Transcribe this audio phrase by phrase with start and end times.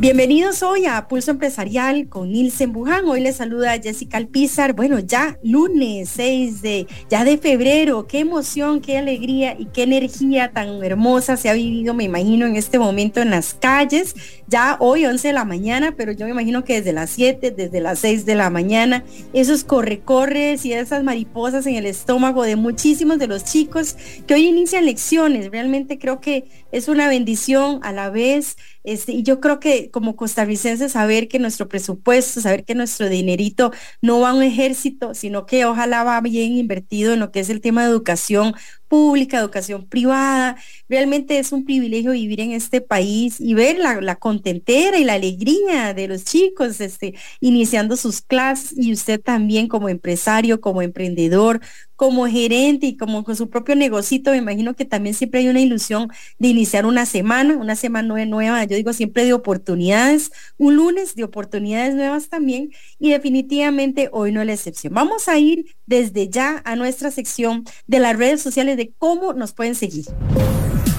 [0.00, 3.04] Bienvenidos hoy a Pulso Empresarial con Nilsen Buján.
[3.04, 4.72] Hoy les saluda Jessica Alpizar.
[4.72, 8.06] Bueno, ya lunes 6 de, ya de febrero.
[8.06, 12.56] Qué emoción, qué alegría y qué energía tan hermosa se ha vivido, me imagino, en
[12.56, 14.14] este momento en las calles.
[14.46, 17.82] Ya hoy 11 de la mañana, pero yo me imagino que desde las 7, desde
[17.82, 19.04] las 6 de la mañana,
[19.34, 24.46] esos corre-corres y esas mariposas en el estómago de muchísimos de los chicos que hoy
[24.46, 25.50] inician lecciones.
[25.50, 30.16] Realmente creo que es una bendición a la vez este, y yo creo que como
[30.16, 35.46] costarricenses saber que nuestro presupuesto, saber que nuestro dinerito no va a un ejército, sino
[35.46, 38.54] que ojalá va bien invertido en lo que es el tema de educación
[38.90, 40.56] pública, educación privada.
[40.88, 45.94] Realmente es un privilegio vivir en este país y ver la, contentera y la alegría
[45.94, 51.60] de los chicos este, iniciando sus clases y usted también como empresario, como emprendedor,
[52.00, 55.60] como gerente y como con su propio negocito, me imagino que también siempre hay una
[55.60, 61.14] ilusión de iniciar una semana, una semana nueva, yo digo siempre de oportunidades, un lunes
[61.14, 64.94] de oportunidades nuevas también y definitivamente hoy no es la excepción.
[64.94, 69.52] Vamos a ir desde ya a nuestra sección de las redes sociales de cómo nos
[69.52, 70.06] pueden seguir.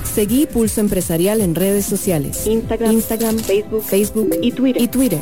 [0.03, 2.45] Seguí Pulso Empresarial en redes sociales.
[2.45, 4.83] Instagram, Instagram Facebook, Facebook y Twitter.
[4.83, 5.19] Y Twitter.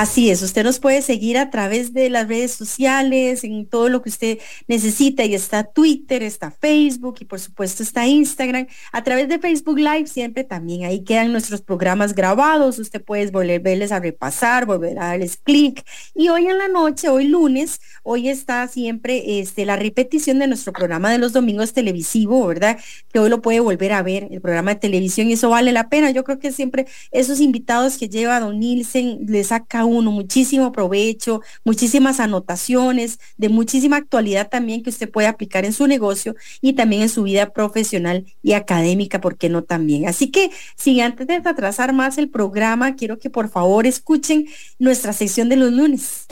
[0.00, 4.00] Así es, usted nos puede seguir a través de las redes sociales, en todo lo
[4.00, 8.68] que usted necesita, y está Twitter, está Facebook y por supuesto está Instagram.
[8.92, 13.90] A través de Facebook Live siempre también ahí quedan nuestros programas grabados, usted puede volverles
[13.90, 15.84] a repasar, volver a darles clic.
[16.14, 20.72] Y hoy en la noche, hoy lunes, hoy está siempre este, la repetición de nuestro
[20.72, 22.78] programa de los domingos televisivo, ¿verdad?
[23.12, 25.88] Que hoy lo puede volver a ver, el programa de televisión, y eso vale la
[25.88, 26.12] pena.
[26.12, 31.42] Yo creo que siempre esos invitados que lleva Don Nielsen le saca uno muchísimo provecho,
[31.64, 37.02] muchísimas anotaciones, de muchísima actualidad también que usted puede aplicar en su negocio y también
[37.02, 40.06] en su vida profesional y académica, ¿por qué no también?
[40.06, 44.46] Así que, sin antes de atrasar más el programa, quiero que por favor escuchen
[44.78, 46.26] nuestra sección de los lunes.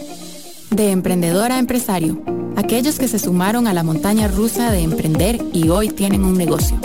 [0.70, 2.22] De emprendedor a empresario,
[2.56, 6.78] aquellos que se sumaron a la montaña rusa de emprender y hoy tienen un negocio.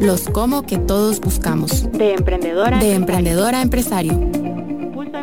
[0.00, 1.90] Los como que todos buscamos.
[1.92, 2.78] De emprendedora.
[2.78, 4.30] De emprendedora a empresario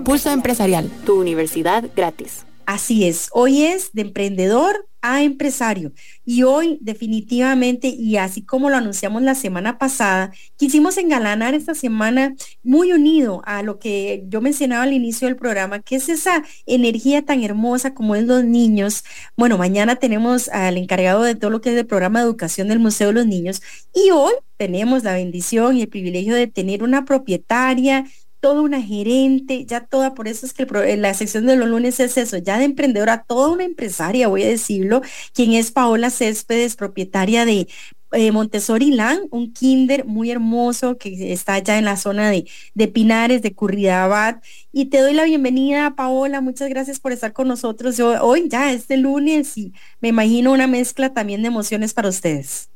[0.04, 2.46] Pulso Empresarial, tu universidad gratis.
[2.66, 5.94] Así es, hoy es de emprendedor a empresario
[6.26, 12.34] y hoy definitivamente y así como lo anunciamos la semana pasada, quisimos engalanar esta semana
[12.64, 17.24] muy unido a lo que yo mencionaba al inicio del programa, que es esa energía
[17.24, 19.04] tan hermosa como es los niños.
[19.38, 22.80] Bueno, mañana tenemos al encargado de todo lo que es el programa de educación del
[22.80, 23.62] Museo de los Niños
[23.94, 28.06] y hoy tenemos la bendición y el privilegio de tener una propietaria
[28.46, 30.68] toda una gerente, ya toda, por eso es que
[30.98, 34.48] la sección de los lunes es eso, ya de emprendedora, toda una empresaria, voy a
[34.48, 35.02] decirlo,
[35.34, 37.68] quien es Paola Céspedes, propietaria de
[38.12, 42.46] eh, Montessori Land, un kinder muy hermoso que está allá en la zona de,
[42.76, 44.44] de Pinares, de Curridabat.
[44.72, 46.40] Y te doy la bienvenida, Paola.
[46.40, 51.12] Muchas gracias por estar con nosotros hoy, ya este lunes, y me imagino una mezcla
[51.12, 52.70] también de emociones para ustedes.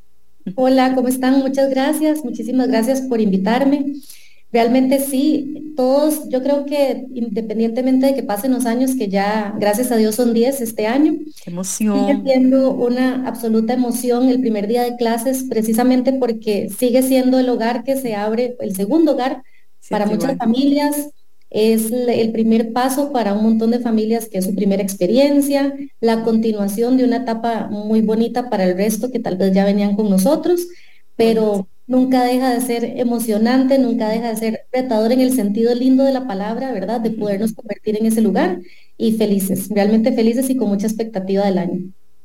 [0.55, 1.37] Hola, ¿cómo están?
[1.41, 2.23] Muchas gracias.
[2.23, 3.93] Muchísimas gracias por invitarme.
[4.51, 9.91] Realmente sí, todos, yo creo que independientemente de que pasen los años, que ya gracias
[9.91, 12.07] a Dios son 10 este año, Qué emoción.
[12.07, 17.47] sigue siendo una absoluta emoción el primer día de clases, precisamente porque sigue siendo el
[17.49, 19.43] hogar que se abre, el segundo hogar
[19.89, 21.11] para muchas familias,
[21.51, 26.23] es el primer paso para un montón de familias que es su primera experiencia, la
[26.23, 30.09] continuación de una etapa muy bonita para el resto que tal vez ya venían con
[30.09, 30.67] nosotros,
[31.15, 36.03] pero nunca deja de ser emocionante, nunca deja de ser retador en el sentido lindo
[36.03, 37.01] de la palabra, ¿verdad?
[37.01, 38.59] De podernos convertir en ese lugar
[38.97, 41.79] y felices, realmente felices y con mucha expectativa del año.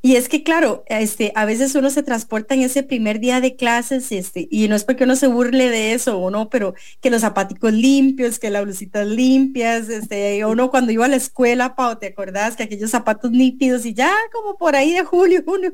[0.05, 3.57] Y es que claro, este, a veces uno se transporta en ese primer día de
[3.57, 7.09] clases, este, y no es porque uno se burle de eso o no, pero que
[7.09, 11.99] los zapaticos limpios, que las blusitas limpias, este, uno cuando iba a la escuela, Pau,
[11.99, 12.55] ¿te acordás?
[12.55, 15.69] Que aquellos zapatos nítidos y ya como por ahí de julio, uno,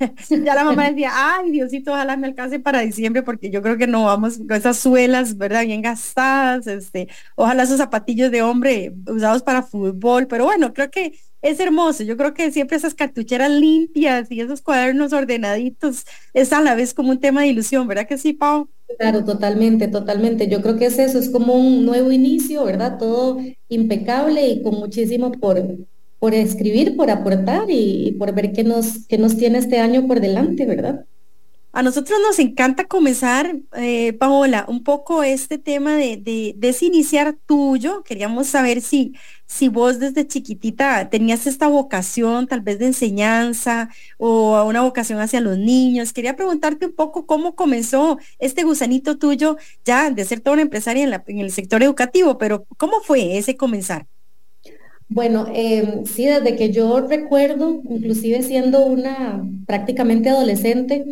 [0.44, 3.86] ya la mamá decía, ay Diosito, ojalá me alcance para diciembre porque yo creo que
[3.86, 5.64] no vamos con esas suelas, ¿verdad?
[5.64, 7.06] Bien gastadas, este,
[7.36, 11.12] ojalá esos zapatillos de hombre usados para fútbol, pero bueno, creo que
[11.46, 12.02] es hermoso.
[12.02, 16.04] Yo creo que siempre esas cartucheras limpias y esos cuadernos ordenaditos
[16.34, 18.68] es a la vez como un tema de ilusión, ¿verdad que sí, Pau?
[18.98, 20.48] Claro, totalmente, totalmente.
[20.48, 22.98] Yo creo que es eso, es como un nuevo inicio, ¿verdad?
[22.98, 23.38] Todo
[23.68, 25.60] impecable y con muchísimo por,
[26.18, 30.20] por escribir, por aportar y, por ver qué nos, qué nos tiene este año por
[30.20, 31.04] delante, ¿verdad?
[31.76, 36.86] A nosotros nos encanta comenzar, eh, Paola, un poco este tema de, de, de, ese
[36.86, 38.02] iniciar tuyo.
[38.02, 39.12] Queríamos saber si,
[39.44, 45.42] si vos desde chiquitita tenías esta vocación tal vez de enseñanza o una vocación hacia
[45.42, 46.14] los niños.
[46.14, 51.22] Quería preguntarte un poco cómo comenzó este gusanito tuyo ya de ser toda una empresaria
[51.26, 54.06] en el sector educativo, pero ¿cómo fue ese comenzar?
[55.08, 61.04] Bueno, eh, sí, desde que yo recuerdo, inclusive siendo una prácticamente adolescente,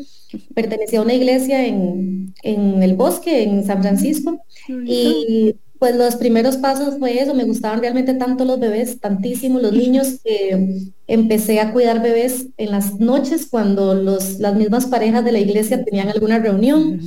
[0.55, 6.57] pertenecía a una iglesia en, en el bosque, en San Francisco, y pues los primeros
[6.57, 11.73] pasos fue eso, me gustaban realmente tanto los bebés, tantísimo los niños, que empecé a
[11.73, 16.39] cuidar bebés en las noches cuando los, las mismas parejas de la iglesia tenían alguna
[16.39, 17.01] reunión.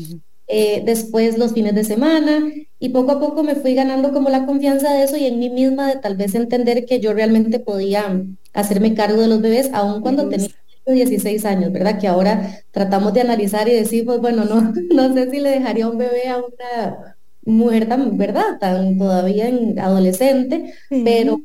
[0.47, 4.45] Eh, después los fines de semana y poco a poco me fui ganando como la
[4.45, 8.23] confianza de eso y en mí misma de tal vez entender que yo realmente podía
[8.53, 10.49] hacerme cargo de los bebés aun cuando tenía
[10.85, 11.99] 16 años, ¿verdad?
[11.99, 15.89] Que ahora tratamos de analizar y decir, pues bueno, no, no sé si le dejaría
[15.89, 16.97] un bebé a una
[17.45, 18.59] mujer tan, ¿verdad?
[18.59, 21.41] Tan todavía en adolescente, pero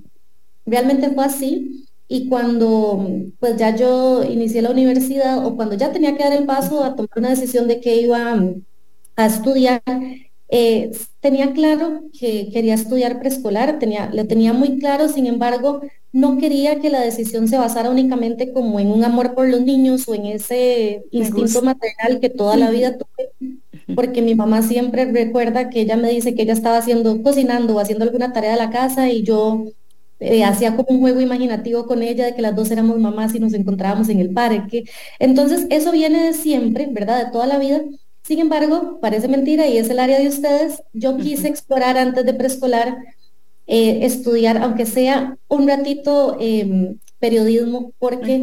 [0.67, 1.89] realmente fue así.
[2.09, 3.09] Y cuando
[3.41, 6.95] pues ya yo inicié la universidad o cuando ya tenía que dar el paso a
[6.95, 8.39] tomar una decisión de que iba
[9.17, 9.83] a estudiar,
[10.55, 10.91] eh,
[11.21, 15.81] tenía claro que quería estudiar preescolar, tenía, lo tenía muy claro, sin embargo,
[16.13, 20.07] no quería que la decisión se basara únicamente como en un amor por los niños
[20.09, 23.57] o en ese instinto maternal que toda la vida tuve,
[23.95, 27.81] porque mi mamá siempre recuerda que ella me dice que ella estaba haciendo, cocinando o
[27.81, 29.65] haciendo alguna tarea de la casa y yo
[30.21, 33.41] eh, hacía como un juego imaginativo con ella de que las dos éramos mamás y
[33.41, 34.85] nos encontrábamos en el parque.
[35.19, 37.25] Entonces, eso viene de siempre, ¿verdad?
[37.25, 37.81] De toda la vida.
[38.33, 40.83] Sin embargo, parece mentira y es el área de ustedes.
[40.95, 42.97] Yo quise explorar antes de preescolar,
[43.67, 48.43] eh, estudiar, aunque sea un ratito em, periodismo, porque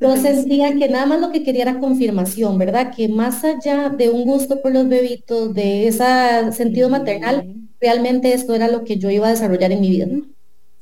[0.00, 2.94] yo sentía que nada más lo que quería era confirmación, ¿verdad?
[2.96, 7.44] Que más allá de un gusto por los bebitos, de ese sentido maternal,
[7.78, 10.06] realmente esto era lo que yo iba a desarrollar en mi vida.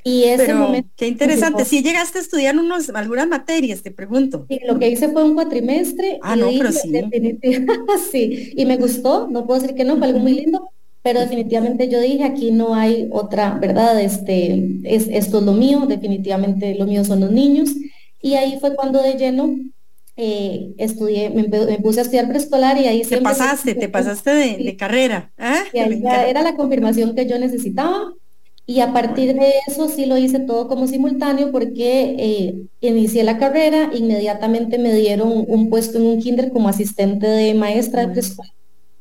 [0.08, 0.88] Y ese momento.
[0.96, 1.64] Qué interesante.
[1.64, 4.46] Si llegaste a estudiar unos, algunas materias, te pregunto.
[4.48, 6.18] Sí, lo que hice fue un cuatrimestre.
[6.22, 6.90] Ah, no, pero sí.
[8.10, 10.70] sí, y me gustó, no puedo decir que no, fue algo muy lindo,
[11.02, 14.00] pero definitivamente yo dije, aquí no hay otra, ¿verdad?
[14.00, 17.70] Este, es, esto es lo mío, definitivamente lo mío son los niños.
[18.22, 19.54] Y ahí fue cuando de lleno
[20.16, 21.44] eh, estudié, me,
[21.80, 25.32] puse a estudiar preescolar y ahí Te pasaste, te pasaste de, carrera.
[25.36, 25.64] ¿ah?
[25.74, 28.14] era la confirmación que yo necesitaba
[28.70, 33.38] y a partir de eso sí lo hice todo como simultáneo porque eh, inicié la
[33.38, 38.52] carrera, inmediatamente me dieron un puesto en un kinder como asistente de maestra de preescolar,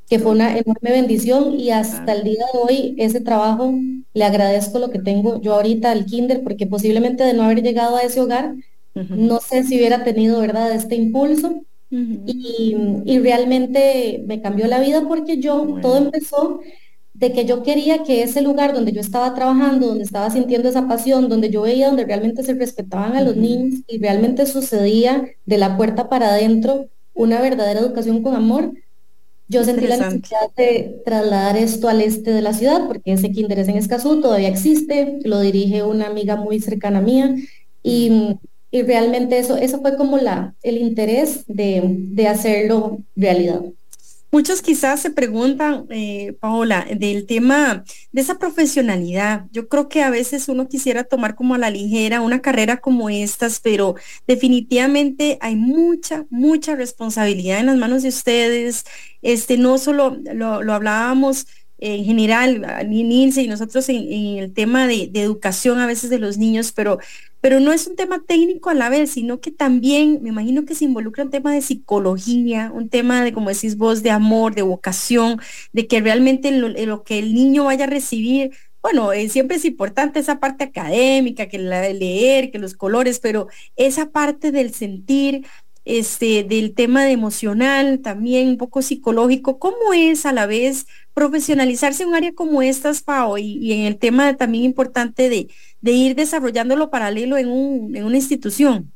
[0.10, 3.74] que fue una enorme bendición y hasta el día de hoy ese trabajo
[4.14, 7.98] le agradezco lo que tengo yo ahorita al kinder porque posiblemente de no haber llegado
[7.98, 8.56] a ese hogar,
[8.94, 11.62] no sé si hubiera tenido, ¿verdad?, este impulso.
[11.92, 12.76] y,
[13.06, 16.62] y, realmente me cambió la vida porque yo, todo empezó
[17.18, 20.88] de que yo quería que ese lugar donde yo estaba trabajando, donde estaba sintiendo esa
[20.88, 25.58] pasión, donde yo veía donde realmente se respetaban a los niños y realmente sucedía de
[25.58, 28.72] la puerta para adentro una verdadera educación con amor,
[29.48, 33.58] yo sentí la necesidad de trasladar esto al este de la ciudad, porque ese kinder
[33.60, 37.34] es en Escazú, todavía existe, lo dirige una amiga muy cercana mía,
[37.82, 38.38] y,
[38.70, 43.62] y realmente eso, eso fue como la, el interés de, de hacerlo realidad.
[44.30, 49.46] Muchos quizás se preguntan, eh, Paola, del tema de esa profesionalidad.
[49.52, 53.10] Yo creo que a veces uno quisiera tomar como a la ligera una carrera como
[53.10, 53.96] estas, pero
[54.28, 58.84] definitivamente hay mucha, mucha responsabilidad en las manos de ustedes.
[59.22, 61.48] Este, no solo lo, hablábamos
[61.80, 66.74] en general, Nilce y nosotros en, el tema de, educación a veces de los niños,
[66.74, 67.00] pero,
[67.48, 70.76] pero no es un tema técnico a la vez, sino que también me imagino que
[70.76, 74.64] se involucra un tema de psicología, un tema de, como decís vos, de amor, de
[74.64, 75.40] vocación,
[75.72, 78.52] de que realmente lo, que el niño vaya a recibir
[78.82, 83.48] bueno, eh, siempre es importante esa parte académica, que la, leer, que los colores, pero
[83.78, 85.46] esa parte del sentir,
[85.86, 92.04] este, del tema de emocional, también un poco psicológico, ¿cómo es a la vez profesionalizarse
[92.04, 95.48] en un área como estas, Pao, y, en el tema también importante de,
[95.82, 98.92] de ir desarrollándolo paralelo en, un, en, una institución?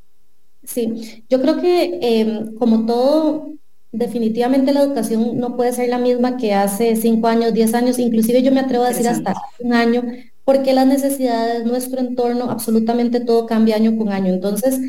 [0.64, 3.50] Sí, yo creo que em, como todo,
[3.90, 8.42] definitivamente la educación no puede ser la misma que hace cinco años, diez años, inclusive
[8.42, 10.04] yo me atrevo a decir hasta un año,
[10.44, 14.32] porque las necesidades, nuestro entorno, absolutamente todo cambia año con año.
[14.32, 14.80] Entonces,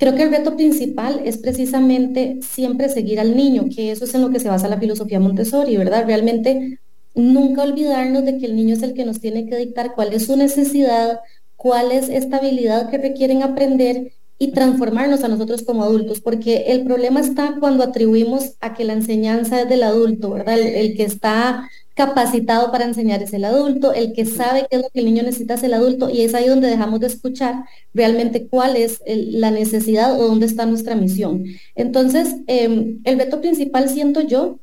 [0.00, 4.22] Creo que el reto principal es precisamente siempre seguir al niño, que eso es en
[4.22, 6.06] lo que se basa la filosofía Montessori, ¿verdad?
[6.06, 6.80] Realmente
[7.14, 10.26] nunca olvidarnos de que el niño es el que nos tiene que dictar cuál es
[10.26, 11.20] su necesidad,
[11.56, 14.12] cuál es esta habilidad que requieren aprender
[14.42, 18.94] y transformarnos a nosotros como adultos, porque el problema está cuando atribuimos a que la
[18.94, 20.58] enseñanza es del adulto, ¿verdad?
[20.58, 24.88] El, que está capacitado para enseñar es el adulto, el que sabe qué es lo
[24.88, 28.46] que el niño necesita es el adulto, y es ahí donde dejamos de escuchar realmente
[28.48, 31.44] cuál es la necesidad o dónde está nuestra misión.
[31.74, 34.58] Entonces, em, el reto principal siento yo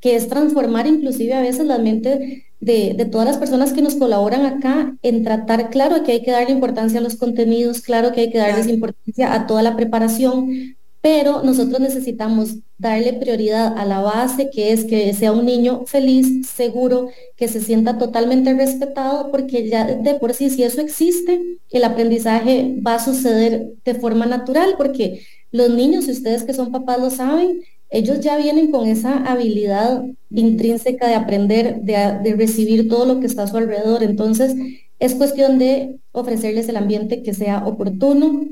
[0.00, 4.44] que es transformar inclusive a veces la mente de, todas las personas que nos colaboran
[4.44, 8.30] acá en tratar, claro que hay que darle importancia a los contenidos, claro que hay
[8.30, 14.50] que darles importancia a toda la preparación, pero nosotros necesitamos darle prioridad a la base,
[14.50, 19.84] que es que sea un niño feliz, seguro, que se sienta totalmente respetado, porque ya
[19.84, 21.40] de por sí, si eso existe,
[21.70, 26.72] el aprendizaje va a suceder de forma natural, porque los niños, si ustedes que son
[26.72, 33.06] papás lo saben, ellos ya vienen con esa habilidad intrínseca de aprender, de, recibir todo
[33.06, 34.02] lo que está a su alrededor.
[34.02, 34.54] Entonces,
[34.98, 38.46] es cuestión de ofrecerles el ambiente que sea oportuno,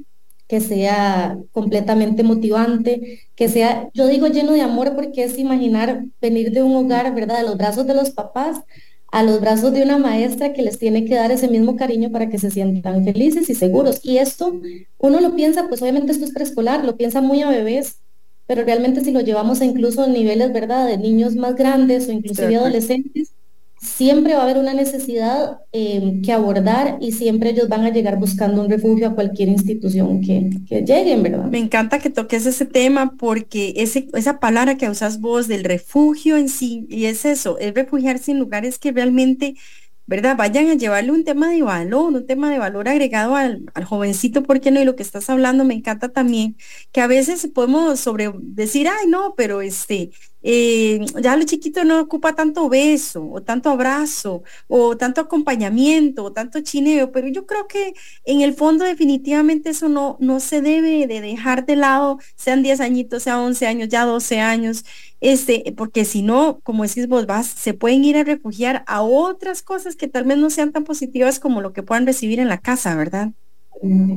[0.49, 6.53] que sea completamente motivante, que sea, yo digo lleno de amor porque es imaginar venir
[6.53, 7.39] de un hogar, ¿verdad?
[7.39, 8.61] De los brazos de los papás
[9.13, 12.29] a los brazos de una maestra que les tiene que dar ese mismo cariño para
[12.29, 14.01] que se sientan felices y seguros.
[14.03, 14.61] Y esto,
[14.99, 18.01] uno lo piensa, pues obviamente esto es preescolar, lo piensa muy a bebés,
[18.47, 22.13] pero realmente si lo llevamos a incluso a niveles, ¿verdad?, de niños más grandes o
[22.13, 23.33] inclusive adolescentes,
[23.79, 28.19] siempre va a haber una necesidad eh, que abordar y siempre ellos van a llegar
[28.19, 31.45] buscando un refugio a cualquier institución que, que lleguen, ¿verdad?
[31.45, 36.37] Me encanta que toques ese tema porque ese, esa palabra que usas vos del refugio
[36.37, 39.57] en sí, y es eso, es refugiarse en lugares que realmente
[40.07, 40.37] ¿verdad?
[40.37, 44.71] Vayan a llevarle un tema de valor, un tema de valor agregado al, jovencito, porque
[44.71, 44.81] no?
[44.81, 46.57] Y lo que estás hablando me encanta también,
[46.93, 50.11] que a veces podemos sobre decir, ay, no, pero este,
[50.49, 56.33] eh, ya lo chiquito no ocupa tanto beso, o tanto abrazo, o tanto acompañamiento, o
[56.33, 61.09] tanto chineo, pero yo creo que en el fondo definitivamente eso no, no se debe
[61.09, 64.85] de dejar de lado, sean 10 añitos, sean 11 años, ya 12 años,
[65.21, 69.63] este, porque si no, como decís vos, vas, se pueden ir a refugiar a otras
[69.63, 72.59] cosas que tal vez no sean tan positivas como lo que puedan recibir en la
[72.59, 73.33] casa, ¿verdad?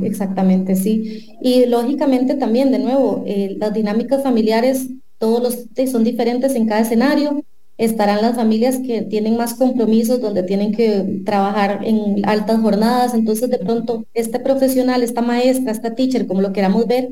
[0.04, 1.36] Exactamente, sí.
[1.42, 6.82] Y lógicamente también, de nuevo, eh, las dinámicas familiares, todos los son diferentes en cada
[6.82, 7.44] escenario.
[7.78, 13.14] Estarán las familias que tienen más compromisos, donde tienen que trabajar en altas jornadas.
[13.14, 17.10] Entonces, de pronto, este profesional, esta maestra, esta teacher, como lo queramos ver,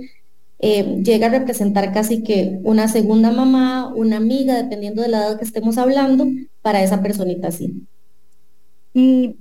[0.59, 5.37] eh, llega a representar casi que una segunda mamá, una amiga, dependiendo de la edad
[5.37, 6.27] que estemos hablando,
[6.61, 7.87] para esa personita así.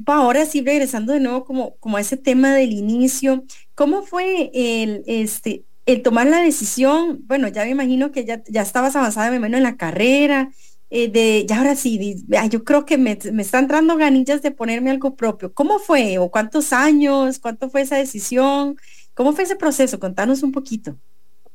[0.04, 3.44] Ahora sí, regresando de nuevo como, como a ese tema del inicio,
[3.74, 7.20] ¿cómo fue el, este, el tomar la decisión?
[7.26, 10.50] Bueno, ya me imagino que ya, ya estabas avanzada, me imagino, en la carrera,
[10.90, 14.90] eh, de, ya ahora sí, yo creo que me, me está entrando ganillas de ponerme
[14.90, 15.52] algo propio.
[15.52, 16.18] ¿Cómo fue?
[16.18, 17.38] ¿O cuántos años?
[17.38, 18.76] ¿Cuánto fue esa decisión?
[19.14, 19.98] ¿Cómo fue ese proceso?
[19.98, 20.96] Contanos un poquito.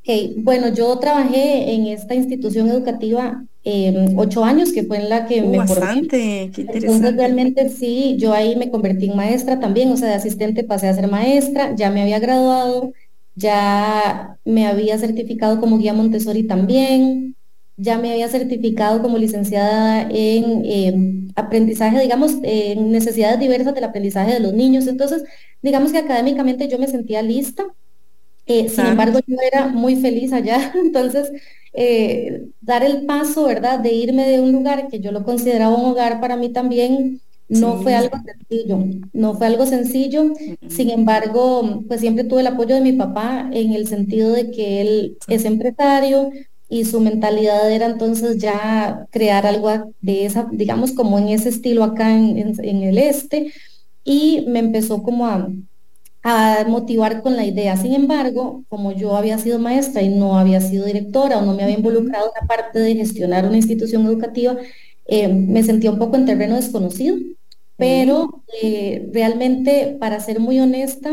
[0.00, 0.34] Okay.
[0.36, 5.42] Bueno, yo trabajé en esta institución educativa em, ocho años, que fue en la que
[5.42, 6.86] uh, me bastante, qué interesante.
[6.88, 10.88] Entonces realmente sí, yo ahí me convertí en maestra también, o sea, de asistente pasé
[10.88, 12.92] a ser maestra, ya me había graduado,
[13.34, 17.36] ya me había certificado como guía Montessori también,
[17.76, 24.34] ya me había certificado como licenciada en em, aprendizaje, digamos, en necesidades diversas del aprendizaje
[24.34, 24.86] de los niños.
[24.86, 25.24] Entonces,
[25.62, 27.64] digamos que académicamente yo me sentía lista.
[28.46, 30.72] Eh, sin embargo, yo era muy feliz allá.
[30.74, 31.30] Entonces,
[31.72, 33.78] eh, dar el paso, ¿verdad?
[33.80, 37.20] De irme de un lugar que yo lo consideraba un hogar para mí también,
[37.60, 38.78] no fue algo sencillo,
[39.12, 40.32] no fue algo sencillo.
[40.68, 44.80] Sin embargo, pues siempre tuve el apoyo de mi papá en el sentido de que
[44.80, 46.30] él es empresario
[46.68, 51.84] y su mentalidad era entonces ya crear algo de esa, digamos, como en ese estilo
[51.84, 53.52] acá en, en el este
[54.04, 55.48] y me empezó como a,
[56.22, 57.76] a motivar con la idea.
[57.76, 61.64] Sin embargo, como yo había sido maestra y no había sido directora o no me
[61.64, 64.56] había involucrado en la parte de gestionar una institución educativa,
[65.06, 67.16] eh, me sentía un poco en terreno desconocido.
[67.76, 71.10] Pero eh, realmente, para ser muy honesta,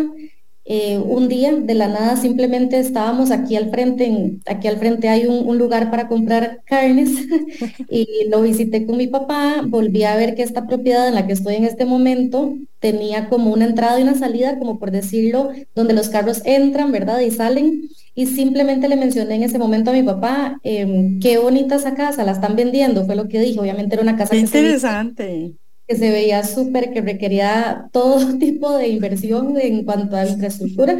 [0.71, 5.25] eh, un día de la nada simplemente estábamos aquí al frente, aquí al frente hay
[5.25, 7.09] un, lugar para comprar carnes
[7.89, 11.33] y lo visité con mi papá, volví a ver que esta propiedad en la que
[11.33, 15.95] estoy en este momento tenía como una entrada y una salida, como por decirlo, donde
[15.95, 17.19] los carros entran, ¿verdad?
[17.21, 17.89] Y salen.
[18.13, 22.23] Y simplemente le mencioné en ese momento a mi papá, em, qué bonita esa casa,
[22.23, 23.59] la están vendiendo, fue lo que dije.
[23.59, 25.55] Obviamente era una casa qué interesante
[25.89, 30.95] que se veía súper, que requería todo tipo de inversión en cuanto a infraestructura.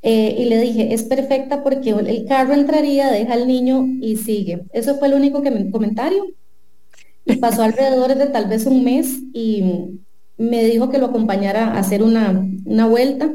[0.00, 4.62] Eh, y le dije, es perfecta porque el carro entraría, deja al niño y sigue.
[4.72, 6.24] Eso fue el único que me, comentario.
[7.24, 10.00] Y pasó alrededor de tal vez un mes y
[10.36, 13.32] me dijo que lo acompañara a hacer una, una vuelta.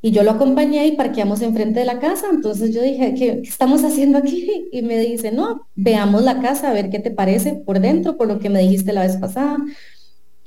[0.00, 2.28] Y yo lo acompañé y parqueamos enfrente de la casa.
[2.32, 4.68] Entonces yo dije, ¿qué, estamos haciendo aquí?
[4.72, 8.26] Y me dice, no, veamos la casa, a ver qué te parece por dentro, por
[8.26, 9.58] lo que me dijiste la vez pasada.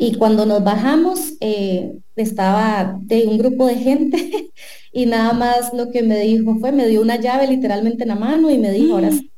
[0.03, 4.49] Y cuando nos bajamos, eh, estaba de un grupo de gente
[4.91, 8.15] y nada más lo que me dijo fue, me dio una llave literalmente en la
[8.15, 9.31] mano y me dijo, ahora sí,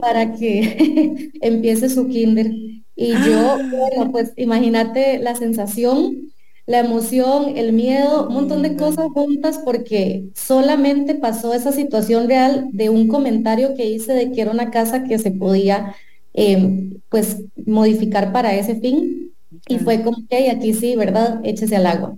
[0.00, 2.52] para que empiece su kinder.
[2.94, 6.32] Y yo, bueno, pues imagínate la sensación
[6.66, 12.68] la emoción, el miedo, un montón de cosas juntas porque solamente pasó esa situación real
[12.72, 15.94] de un comentario que hice de que era una casa que se podía
[16.34, 19.32] em, pues modificar para ese fin
[19.68, 21.40] y fue como que aquí sí, ¿verdad?
[21.44, 22.16] Échese al agua.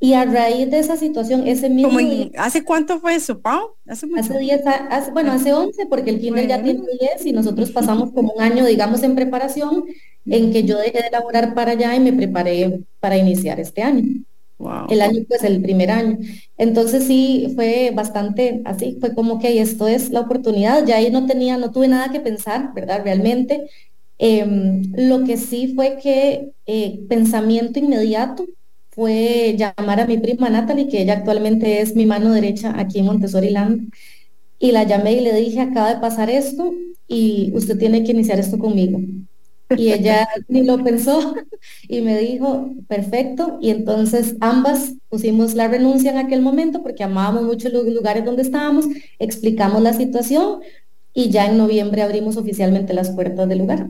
[0.00, 1.98] Y a raíz de esa situación, ese mismo...
[2.36, 3.76] ¿Hace cuánto fue eso, Pau?
[3.86, 4.60] Hace, 10,
[5.14, 8.66] bueno, hace 11, porque el kinder ya tiene 10 y nosotros pasamos como un año,
[8.66, 9.84] digamos, en preparación
[10.26, 14.04] en que yo dejé de elaborar para allá y me preparé para iniciar este año.
[14.86, 16.18] El año, pues el primer año.
[16.58, 21.26] Entonces sí, fue bastante así, fue como que esto es la oportunidad, ya ahí no
[21.26, 23.02] tenía, no tuve nada que pensar, ¿verdad?
[23.04, 23.68] Realmente.
[24.18, 28.46] Em, lo que sí fue que eh, pensamiento inmediato
[28.90, 33.06] fue llamar a mi prima Natalie, que ella actualmente es mi mano derecha aquí en
[33.06, 33.90] Montessori Land,
[34.58, 36.72] y la llamé y le dije, acaba de pasar esto
[37.08, 39.00] y usted tiene que iniciar esto conmigo.
[39.76, 41.34] Y ella ni lo pensó
[41.88, 43.58] y me dijo, perfecto.
[43.60, 48.42] Y entonces ambas pusimos la renuncia en aquel momento porque amábamos mucho los lugares donde
[48.42, 48.86] estábamos,
[49.18, 50.60] explicamos la situación
[51.12, 53.88] y ya en noviembre abrimos oficialmente las puertas del lugar.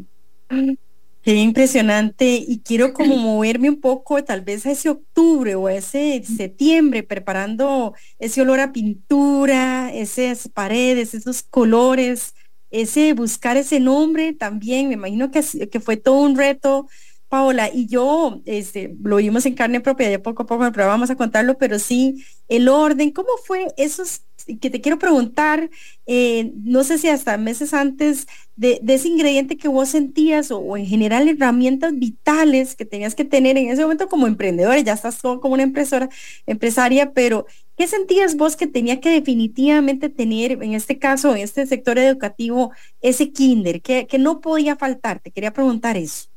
[1.25, 5.75] Qué impresionante y quiero como moverme un poco tal vez a ese octubre o a
[5.75, 12.35] ese septiembre preparando ese olor a pintura, esas paredes, esos colores,
[12.75, 16.89] ese buscar ese nombre también, me imagino que, que fue todo un reto,
[17.29, 21.11] Paola, y yo, este, lo vimos en carne propia, ya poco a poco pero vamos
[21.11, 24.23] a contarlo, pero sí, el orden, ¿cómo fue esos
[24.61, 25.71] que te quiero preguntar,
[26.07, 28.27] eh, no sé si hasta meses antes
[28.57, 33.57] de, ese ingrediente que vos sentías o, en general herramientas vitales que tenías que tener
[33.57, 36.09] en ese momento como emprendedora, ya estás como una empresora,
[36.47, 41.67] empresaria, pero ¿Qué sentías vos que tenía que definitivamente tener, en este caso, en este
[41.67, 43.83] sector educativo, ese kinder?
[43.83, 45.21] que, no podía faltar?
[45.21, 46.29] Te quería preguntar eso.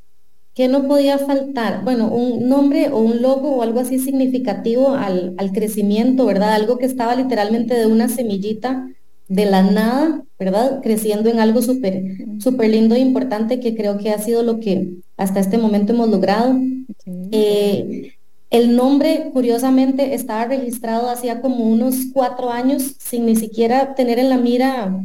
[0.55, 1.83] ¿Qué no podía faltar?
[1.83, 6.55] Bueno, un nombre o un logo o algo así significativo al, al crecimiento, ¿verdad?
[6.55, 8.87] Algo que estaba literalmente de una semillita
[9.27, 10.81] de la nada, ¿verdad?
[10.81, 12.03] Creciendo en algo súper,
[12.39, 16.09] súper lindo e importante que creo que ha sido lo que hasta este momento hemos
[16.09, 16.57] logrado.
[17.31, 18.16] Eh,
[18.49, 24.29] el nombre, curiosamente, estaba registrado hacía como unos cuatro años sin ni siquiera tener en
[24.29, 25.03] la mira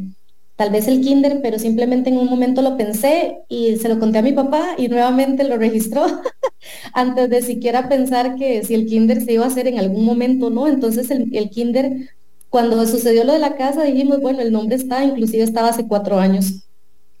[0.55, 4.19] tal vez el kinder, pero simplemente en un momento lo pensé y se lo conté
[4.19, 6.05] a mi papá y nuevamente lo registró
[6.93, 10.49] antes de siquiera pensar que si el kinder se iba a hacer en algún momento
[10.49, 10.67] no.
[10.67, 12.09] Entonces el, el kinder,
[12.49, 16.19] cuando sucedió lo de la casa, dijimos, bueno, el nombre está, inclusive estaba hace cuatro
[16.19, 16.63] años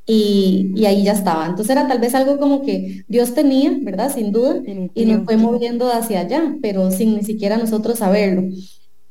[0.05, 1.45] y, ahí ya estaba.
[1.45, 4.13] Entonces era tal vez algo como que Dios tenía, ¿verdad?
[4.13, 4.61] Sin duda,
[4.93, 8.43] y nos fue moviendo hacia allá, pero sin ni siquiera nosotros saberlo.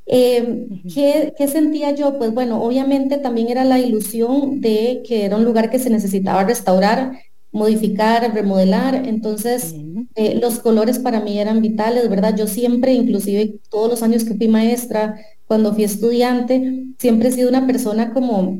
[0.04, 2.18] Em, ¿qué, sentía yo?
[2.18, 6.44] Pues bueno, obviamente también era la ilusión de que era un lugar que se necesitaba
[6.44, 7.12] restaurar,
[7.52, 9.06] modificar, remodelar.
[9.06, 9.74] Entonces,
[10.14, 12.36] eh, los colores para mí eran vitales, ¿verdad?
[12.36, 17.48] Yo siempre, inclusive todos los años que fui maestra, cuando fui estudiante, siempre he sido
[17.48, 18.58] una persona como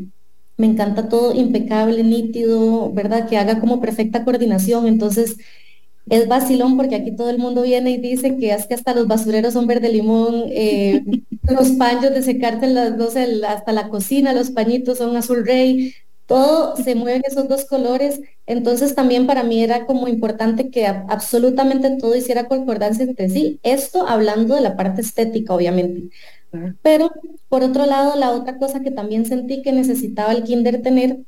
[0.63, 3.29] me encanta todo impecable, nítido, ¿verdad?
[3.29, 4.87] Que haga como perfecta coordinación.
[4.87, 5.37] Entonces,
[6.09, 9.09] es vacilón porque aquí todo el mundo viene y dice que es que hasta los
[9.09, 11.03] basureros son verde limón, eh,
[11.49, 15.95] los paños de secarte las dos, hasta la cocina, los pañitos son azul rey,
[16.27, 18.21] todo se mueve en esos dos colores.
[18.47, 23.59] Entonces también para mí era como importante que absolutamente todo hiciera concordancia entre sí.
[23.65, 26.15] Esto hablando de la parte estética, obviamente.
[26.83, 27.11] Pero
[27.53, 31.19] por otro lado, la otra cosa que también sentí que necesitaba el kinder tener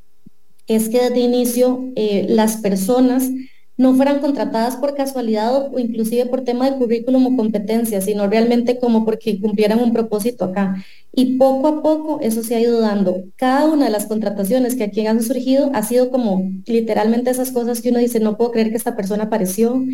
[0.66, 3.28] es que desde inicio eh, las personas
[3.76, 8.78] no fueran contratadas por casualidad o inclusive por tema de currículum o competencia, sino realmente
[8.78, 10.82] como porque cumplieran un propósito acá.
[11.12, 13.24] Y poco a poco eso se ha ido dando.
[13.36, 17.82] Cada una de las contrataciones que aquí han surgido ha sido como literalmente esas cosas
[17.82, 19.84] que uno dice, no puedo creer que esta persona apareció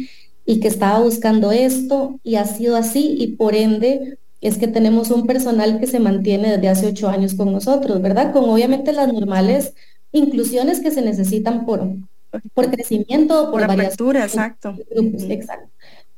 [0.47, 5.11] y que estaba buscando esto y ha sido así y por ende es que tenemos
[5.11, 8.33] un personal que se mantiene desde hace ocho años con nosotros, ¿verdad?
[8.33, 9.75] Con obviamente las normales
[10.13, 11.87] inclusiones que se necesitan por,
[12.55, 14.77] por crecimiento, por, por apertura, exacto.
[15.29, 15.69] Exacto.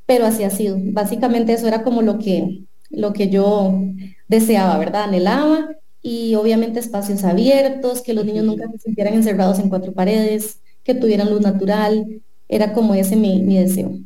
[0.05, 0.77] Pero así ha sido.
[0.79, 3.73] Básicamente eso era como lo que, lo que yo
[4.27, 5.03] deseaba, ¿verdad?
[5.03, 5.69] Anhelaba
[6.01, 10.93] y obviamente espacios abiertos, que los niños nunca se sintieran encerrados en cuatro paredes, que
[10.95, 12.21] tuvieran luz natural.
[12.49, 13.99] Era como ese mi, mi deseo.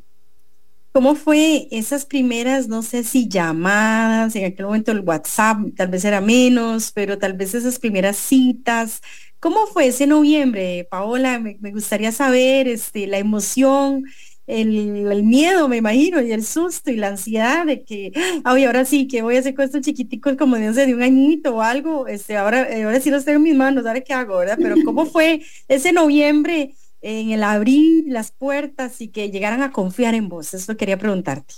[0.98, 6.04] ¿Cómo fue esas primeras, no sé si llamadas, en aquel momento el WhatsApp tal vez
[6.06, 9.04] era menos, pero tal vez esas primeras citas?
[9.40, 11.38] ¿Cómo fue ese noviembre, Paola?
[11.38, 14.06] Me, gustaría saber este, la emoción,
[14.48, 18.12] el, miedo, me imagino, y el susto y la ansiedad de que,
[18.44, 21.58] ay, ahora sí, que voy a hacer con estos chiquiticos como de, de un añito
[21.58, 24.58] o algo, este, ahora, ahora sí los tengo en mis manos, ahora qué hago, ¿verdad?
[24.60, 30.16] Pero ¿cómo fue ese noviembre en el abrir las puertas y que llegaran a confiar
[30.16, 30.54] en vos?
[30.54, 31.56] Eso quería preguntarte.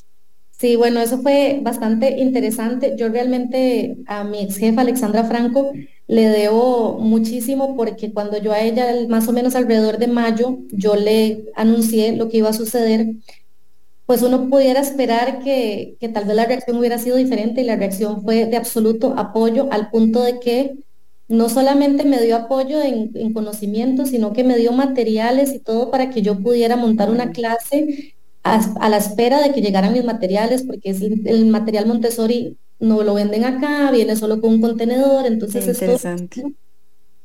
[0.52, 2.96] Sí, bueno, eso fue bastante interesante.
[2.98, 5.72] Yo realmente a mi ex jefa Alexandra Franco
[6.08, 10.96] le debo muchísimo porque cuando yo a ella, más o menos alrededor de mayo, yo
[10.96, 13.08] le anuncié lo que iba a suceder,
[14.06, 17.76] pues uno pudiera esperar que, que tal vez la reacción hubiera sido diferente y la
[17.78, 20.76] reacción fue de absoluto apoyo al punto de que
[21.30, 25.92] no solamente me dio apoyo en, en conocimiento, sino que me dio materiales y todo
[25.92, 30.64] para que yo pudiera montar una clase a, la espera de que llegaran mis materiales,
[30.64, 35.68] porque es el, material Montessori no lo venden acá, viene solo con un contenedor, entonces
[35.68, 36.44] es interesante.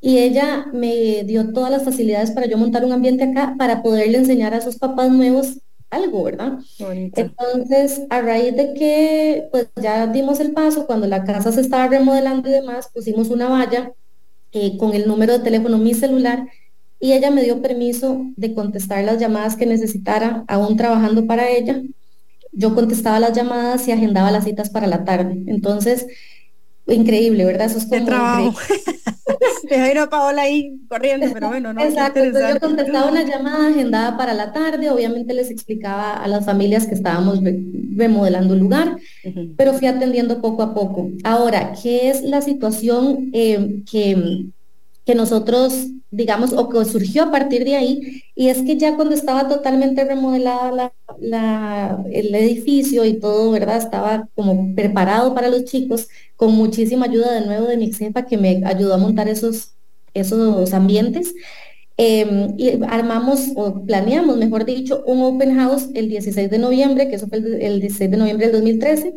[0.00, 4.18] y ella me dio todas las facilidades para yo montar un ambiente acá para poderle
[4.18, 5.58] enseñar a sus papás nuevos
[5.90, 6.59] algo, ¿verdad?
[6.79, 11.88] Entonces, a raíz de que pues ya dimos el paso, cuando la casa se estaba
[11.88, 13.92] remodelando y demás, pusimos una valla
[14.53, 16.49] eh, con el número de teléfono mi celular
[17.01, 21.83] y ella me dio permiso de contestar las llamadas que necesitara, aún trabajando para ella.
[22.53, 25.42] Yo contestaba las llamadas y agendaba las citas para la tarde.
[25.47, 26.07] Entonces,
[26.87, 27.66] increíble, ¿verdad?
[27.66, 28.05] Eso es como...
[28.05, 28.55] trabajo.
[29.70, 31.83] Me Paola ahí corriendo, pero bueno, no.
[31.83, 36.87] Exacto, yo contestaba una llamada agendada para la tarde, obviamente les explicaba a las familias
[36.87, 37.40] que estábamos
[37.97, 38.97] remodelando el lugar,
[39.57, 41.11] pero fui atendiendo poco a poco.
[41.25, 44.51] Ahora, ¿qué es la situación eh, que,
[45.04, 49.14] que nosotros digamos, o que surgió a partir de ahí, y es que ya cuando
[49.14, 53.78] estaba totalmente remodelada la, el edificio y todo, ¿verdad?
[53.78, 58.38] Estaba como preparado para los chicos, con muchísima ayuda de nuevo de mi jefa que
[58.38, 59.72] me ayudó a montar esos,
[60.14, 61.34] esos ambientes.
[61.96, 67.16] Em, y armamos o planeamos, mejor dicho, un open house el 16 de noviembre, que
[67.16, 69.14] eso fue el, el 16 de noviembre del 2013,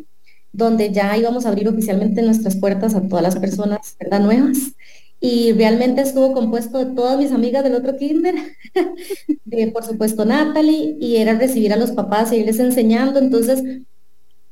[0.52, 4.22] donde ya íbamos a abrir oficialmente nuestras puertas a todas las personas ¿verdad?
[4.22, 4.58] nuevas
[5.20, 8.36] y realmente estuvo compuesto de todas mis amigas del otro kinder,
[9.46, 13.20] de por supuesto Natalie, y era recibir a los papás e irles enseñando.
[13.20, 13.64] Entonces,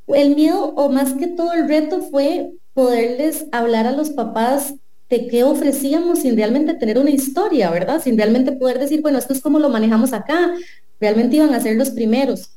[0.08, 4.76] el miedo o más que todo el reto fue poderles hablar a los papás
[5.10, 8.02] de qué ofrecíamos sin realmente tener una historia, ¿verdad?
[8.02, 10.54] Sin realmente poder decir, bueno, esto es como lo manejamos acá.
[11.00, 12.55] Realmente iban a ser los primeros.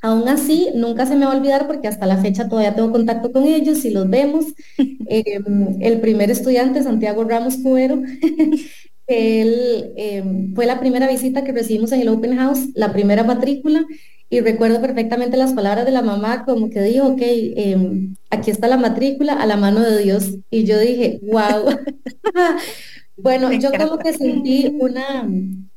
[0.00, 3.32] Aún así, nunca se me va a olvidar porque hasta la fecha todavía tengo contacto
[3.32, 4.46] con ellos y los vemos.
[5.10, 8.02] Em, el primer estudiante, Santiago Ramos Cuero,
[9.06, 13.86] él em, fue la primera visita que recibimos en el Open House, la primera matrícula,
[14.30, 18.68] y recuerdo perfectamente las palabras de la mamá como que dijo, ok, em, aquí está
[18.68, 20.34] la matrícula a la mano de Dios.
[20.50, 21.78] Y yo dije, wow.
[23.22, 25.26] bueno, yo como que sentí una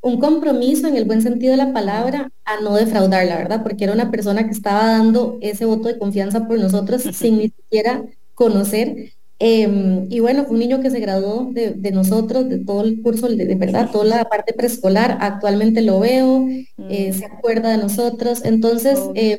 [0.02, 3.84] un compromiso en el buen sentido de la palabra a no defraudar, la verdad, porque
[3.84, 8.04] era una persona que estaba dando ese voto de confianza por nosotros sin ni siquiera
[8.34, 9.12] conocer.
[9.38, 13.28] Em, y bueno, fue un niño que se graduó de, nosotros, de todo el curso,
[13.28, 15.18] de, verdad, toda la parte preescolar.
[15.20, 17.12] Actualmente lo veo, eh, mm.
[17.12, 18.44] se acuerda de nosotros.
[18.44, 19.38] Entonces, em,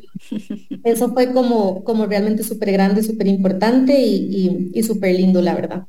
[0.84, 5.86] eso fue como, como realmente súper grande, súper importante y, y súper lindo, la verdad.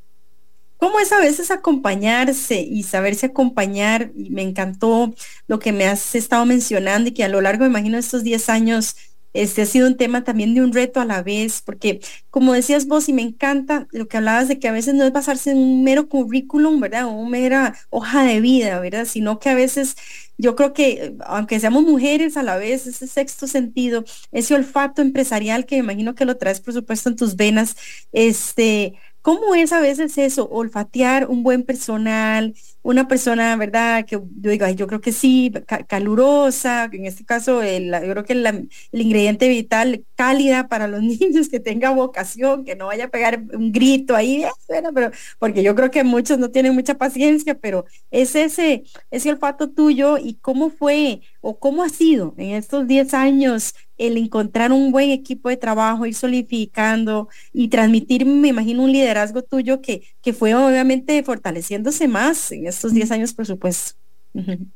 [0.85, 4.11] ¿Cómo es a veces acompañarse y saberse acompañar?
[4.15, 5.15] Y me encantó
[5.47, 8.49] lo que me has estado mencionando y que a lo largo, imagino, de estos 10
[8.49, 8.95] años,
[9.33, 12.85] este ha sido un tema también de un reto a la vez, porque como decías
[12.85, 15.57] vos, y me encanta lo que hablabas de que a veces no es basarse en
[15.57, 17.07] un mero currículum, ¿verdad?
[17.07, 19.05] O una mera hoja de vida, ¿verdad?
[19.05, 19.95] Sino que a veces
[20.37, 25.65] yo creo que, aunque seamos mujeres a la vez, ese sexto sentido, ese olfato empresarial
[25.65, 27.75] que me imagino que lo traes, por supuesto, en tus venas,
[28.11, 28.95] este,
[29.25, 34.05] ¿Cómo es a veces eso, olfatear un buen personal, una persona, ¿verdad?
[34.05, 35.51] Que yo digo, yo creo que sí,
[35.87, 41.49] calurosa, en este caso el, yo creo que el ingrediente vital, cálida para los niños,
[41.49, 44.51] que tenga vocación, que no vaya a pegar un grito ahí, eh,
[44.93, 45.09] pero
[45.39, 50.19] porque yo creo que muchos no tienen mucha paciencia, pero es ese, ese olfato tuyo
[50.19, 55.09] y cómo fue o cómo ha sido en estos 10 años el encontrar un buen
[55.11, 60.53] equipo de trabajo, ir solidificando y transmitir, me imagino, un liderazgo tuyo que, que fue
[60.55, 63.93] obviamente fortaleciéndose más en estos 10 años, por supuesto.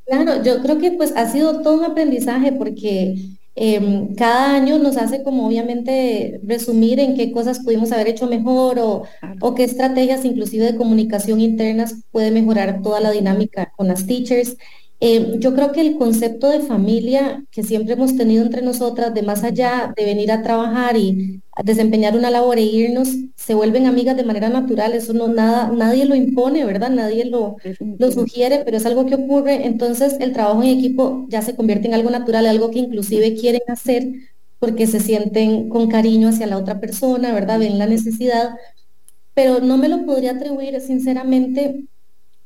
[0.06, 3.16] Claro, yo creo que pues ha sido todo un aprendizaje porque
[3.56, 8.80] em, cada año nos hace como obviamente resumir en qué cosas pudimos haber hecho mejor
[8.80, 9.04] o,
[9.42, 14.56] o qué estrategias inclusive de comunicación internas puede mejorar toda la dinámica con las teachers.
[15.02, 19.24] Eh, yo creo que el concepto de familia que siempre hemos tenido entre nosotras, de
[19.24, 24.18] más allá de venir a trabajar y desempeñar una labor e irnos, se vuelven amigas
[24.18, 24.94] de manera natural.
[24.94, 26.90] Eso no nada, nadie lo impone, ¿verdad?
[26.90, 27.56] Nadie lo,
[27.98, 29.66] lo sugiere, pero es algo que ocurre.
[29.66, 33.62] Entonces el trabajo en equipo ya se convierte en algo natural, algo que inclusive quieren
[33.68, 34.06] hacer
[34.60, 37.60] porque se sienten con cariño hacia la otra persona, ¿verdad?
[37.60, 38.56] Ven la necesidad.
[39.34, 41.86] Pero no me lo podría atribuir sinceramente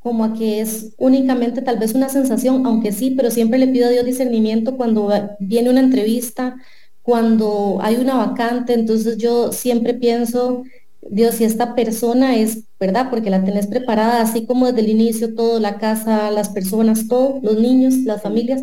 [0.04, 3.88] como a que es únicamente tal vez una sensación, aunque sí, pero siempre le pido
[3.88, 6.58] a Dios discernimiento cuando viene una entrevista,
[7.02, 10.64] cuando hay una vacante, entonces yo siempre pienso,
[11.02, 13.10] Dios, si esta persona es, ¿verdad?
[13.10, 17.40] Porque la tenés preparada, así como desde el inicio, todo, la casa, las personas, todo,
[17.42, 18.62] los niños, las familias,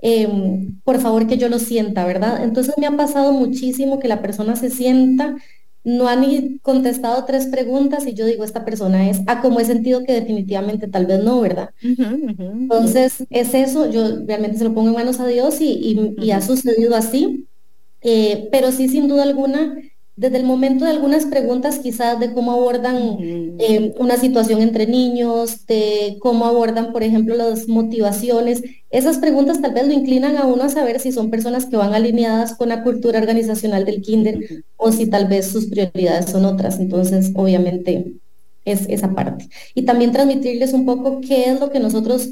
[0.00, 2.42] em, por favor que yo lo sienta, ¿verdad?
[2.42, 5.36] Entonces me ha pasado muchísimo que la persona se sienta
[5.82, 9.64] no han ni contestado tres preguntas y yo digo, esta persona es, ah, como he
[9.64, 11.70] sentido que definitivamente tal vez no, ¿verdad?
[11.82, 16.94] Entonces, es eso, yo realmente se lo pongo en manos a Dios y, ha sucedido
[16.94, 17.46] así,
[18.02, 19.76] eh, pero sí, sin duda alguna,
[20.20, 23.16] desde el momento de algunas preguntas quizás de cómo abordan
[23.58, 29.72] eh, una situación entre niños, de cómo abordan, por ejemplo, las motivaciones, esas preguntas tal
[29.72, 32.82] vez lo inclinan a uno a saber si son personas que van alineadas con la
[32.82, 36.78] cultura organizacional del kinder o si tal vez sus prioridades son otras.
[36.78, 38.12] Entonces, obviamente,
[38.66, 39.48] es esa parte.
[39.74, 42.28] Y también transmitirles un poco qué es lo que nosotros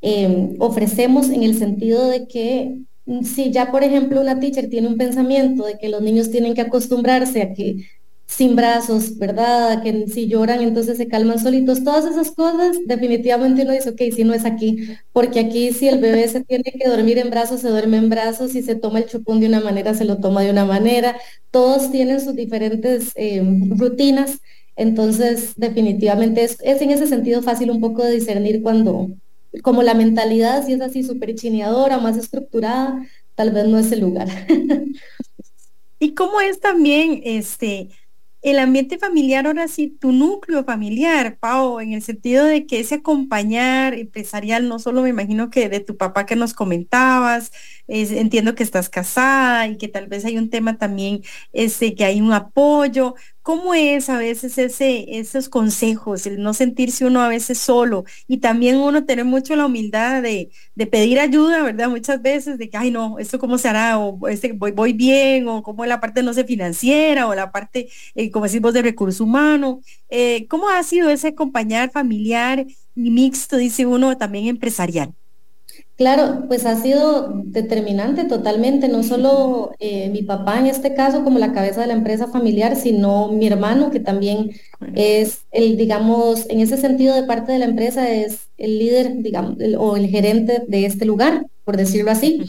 [0.00, 2.82] eh, ofrecemos en el sentido de que
[3.24, 6.60] si ya, por ejemplo, una teacher tiene un pensamiento de que los niños tienen que
[6.60, 7.86] acostumbrarse a que
[8.26, 9.82] sin brazos, ¿verdad?
[9.82, 14.24] Que si lloran entonces se calman solitos, todas esas cosas, definitivamente uno dice, ok, si
[14.24, 17.68] no es aquí, porque aquí si el bebé se tiene que dormir en brazos, se
[17.68, 20.50] duerme en brazos, si se toma el chupón de una manera, se lo toma de
[20.50, 21.16] una manera,
[21.50, 24.38] todos tienen sus diferentes em, rutinas,
[24.76, 29.08] entonces definitivamente es en ese sentido fácil un poco de discernir cuando,
[29.60, 34.00] como la mentalidad, si es así súper chineadora, más estructurada, tal vez no es el
[34.00, 34.28] lugar.
[35.98, 37.90] ¿Y cómo es también este
[38.42, 42.96] el ambiente familiar, ahora sí, tu núcleo familiar, Pau, en el sentido de que ese
[42.96, 47.52] acompañar empresarial, no solo me imagino que de tu papá que nos comentabas,
[47.92, 52.20] entiendo que estás casada y que tal vez hay un tema también, este, que hay
[52.20, 57.58] un apoyo, ¿Cómo es a veces ese, esos consejos, el no sentirse uno a veces
[57.58, 60.50] solo y también uno tener mucho la humildad de,
[60.90, 61.88] pedir ayuda, ¿verdad?
[61.88, 65.62] Muchas veces de que, ay no, esto cómo se hará, o este, voy, bien, o
[65.64, 69.80] cómo la parte no sé financiera, o la parte, eh, como decimos, de recurso humano.
[70.08, 75.14] Eh, ¿Cómo ha sido ese acompañar familiar y mixto, dice uno, también empresarial?
[75.96, 81.38] Claro, pues ha sido determinante totalmente, no solo eh, mi papá en este caso como
[81.38, 84.50] la cabeza de la empresa familiar, sino mi hermano que también
[84.94, 89.58] es el, digamos, en ese sentido de parte de la empresa es el líder, digamos,
[89.78, 92.42] o el gerente de este lugar, por decirlo así.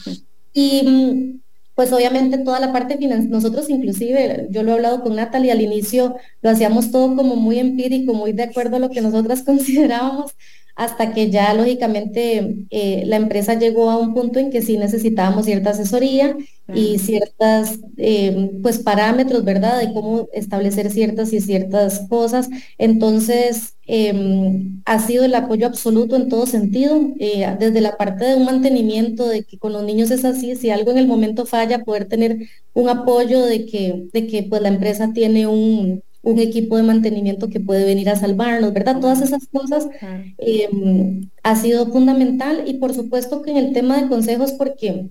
[0.54, 1.42] Y mm,
[1.76, 5.62] pues obviamente toda la parte financiera, nosotros inclusive, yo lo he hablado con Natalie, al
[5.62, 10.34] inicio lo hacíamos todo como muy empírico, muy de acuerdo a lo que nosotras considerábamos,
[10.76, 15.46] hasta que ya lógicamente eh, la empresa llegó a un punto en que sí necesitábamos
[15.46, 16.36] cierta asesoría
[16.74, 19.80] y ciertas eh, pues parámetros, ¿verdad?
[19.80, 22.50] De cómo establecer ciertas y ciertas cosas.
[22.78, 28.36] Entonces, em, ha sido el apoyo absoluto en todo sentido, eh, desde la parte de
[28.36, 31.84] un mantenimiento, de que con los niños es así, si algo en el momento falla,
[31.84, 32.38] poder tener
[32.74, 37.50] un apoyo de que, de que pues la empresa tiene un un equipo de mantenimiento
[37.50, 39.00] que puede venir a salvarnos, ¿verdad?
[39.00, 39.90] Todas esas cosas
[40.38, 45.10] em, ha sido fundamental y por supuesto que en el tema de consejos, porque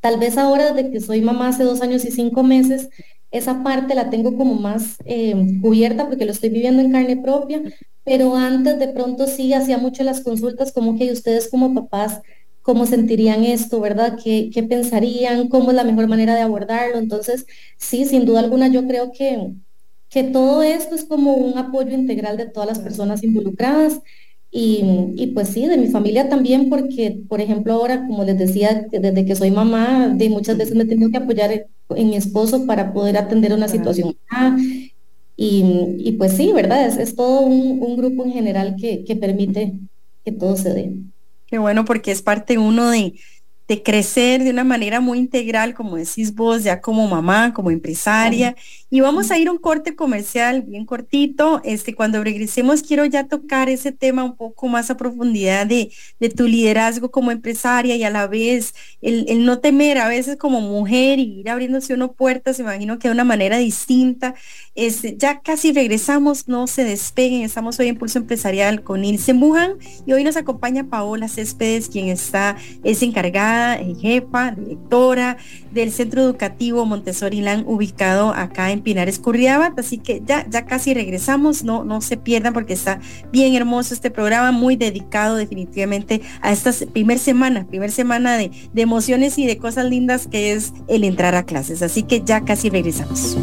[0.00, 2.90] tal vez ahora de que soy mamá hace dos años y cinco meses,
[3.30, 7.62] esa parte la tengo como más em, cubierta porque lo estoy viviendo en carne propia,
[8.04, 12.20] pero antes de pronto sí hacía mucho las consultas como que ustedes como papás,
[12.60, 14.18] cómo sentirían esto, ¿verdad?
[14.22, 15.48] ¿Qué, ¿Qué pensarían?
[15.48, 16.98] ¿Cómo es la mejor manera de abordarlo?
[16.98, 17.46] Entonces,
[17.78, 19.54] sí, sin duda alguna yo creo que
[20.12, 24.00] que todo esto es como un apoyo integral de todas las personas involucradas
[24.54, 29.24] y, pues sí, de mi familia también, porque por ejemplo ahora, como les decía, desde
[29.24, 32.92] que soy mamá, de muchas veces me he tenido que apoyar en mi esposo para
[32.92, 34.14] poder atender una situación.
[35.34, 36.86] Y, pues sí, ¿verdad?
[36.86, 39.72] Es, es todo un, grupo en general que, que permite
[40.22, 40.92] que todo se dé.
[41.46, 43.14] Qué bueno, porque es parte uno de,
[43.66, 48.54] de crecer de una manera muy integral, como decís vos, ya como mamá, como empresaria,
[48.94, 51.62] Y vamos a ir a un corte comercial bien cortito.
[51.64, 56.28] Este, cuando regresemos quiero ya tocar ese tema un poco más a profundidad de, de
[56.28, 60.60] tu liderazgo como empresaria y a la vez el, el, no temer a veces como
[60.60, 64.34] mujer y ir abriéndose uno puertas, imagino que de una manera distinta.
[64.74, 69.78] Este, ya casi regresamos, no se despeguen, estamos hoy en Pulso Empresarial con Ilse Mujan
[70.04, 75.38] y hoy nos acompaña Paola Céspedes, quien está, es encargada, eh, jefa, directora
[75.70, 79.78] del Centro Educativo Montessori Lan, ubicado acá en Pinares Curriabat.
[79.78, 83.00] Así que ya, ya casi regresamos, no, no se pierdan porque está
[83.32, 88.82] bien hermoso este programa, muy dedicado definitivamente a esta primer semana, primer semana de, de
[88.82, 91.82] emociones y de cosas lindas que es el entrar a clases.
[91.82, 93.36] Así que ya casi regresamos.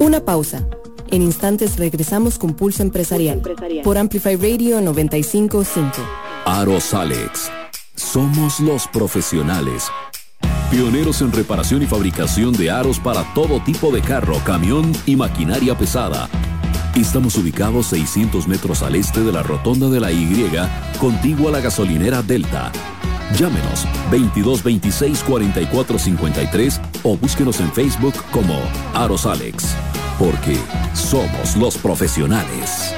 [0.00, 0.66] Una pausa.
[1.10, 3.40] En instantes regresamos con Pulso Empresarial,
[3.84, 5.92] por Amplify Radio 955.
[6.44, 7.50] Aros Alex.
[7.94, 9.84] Somos los profesionales.
[10.70, 15.76] Pioneros en reparación y fabricación de aros para todo tipo de carro, camión y maquinaria
[15.76, 16.28] pesada.
[16.94, 20.50] Estamos ubicados 600 metros al este de la rotonda de la Y,
[20.98, 22.72] contigua a la gasolinera Delta.
[23.38, 28.60] Llámenos 2226 4453 o búsquenos en Facebook como
[28.94, 29.76] Aros Alex
[30.18, 30.56] porque
[30.94, 32.94] somos los profesionales.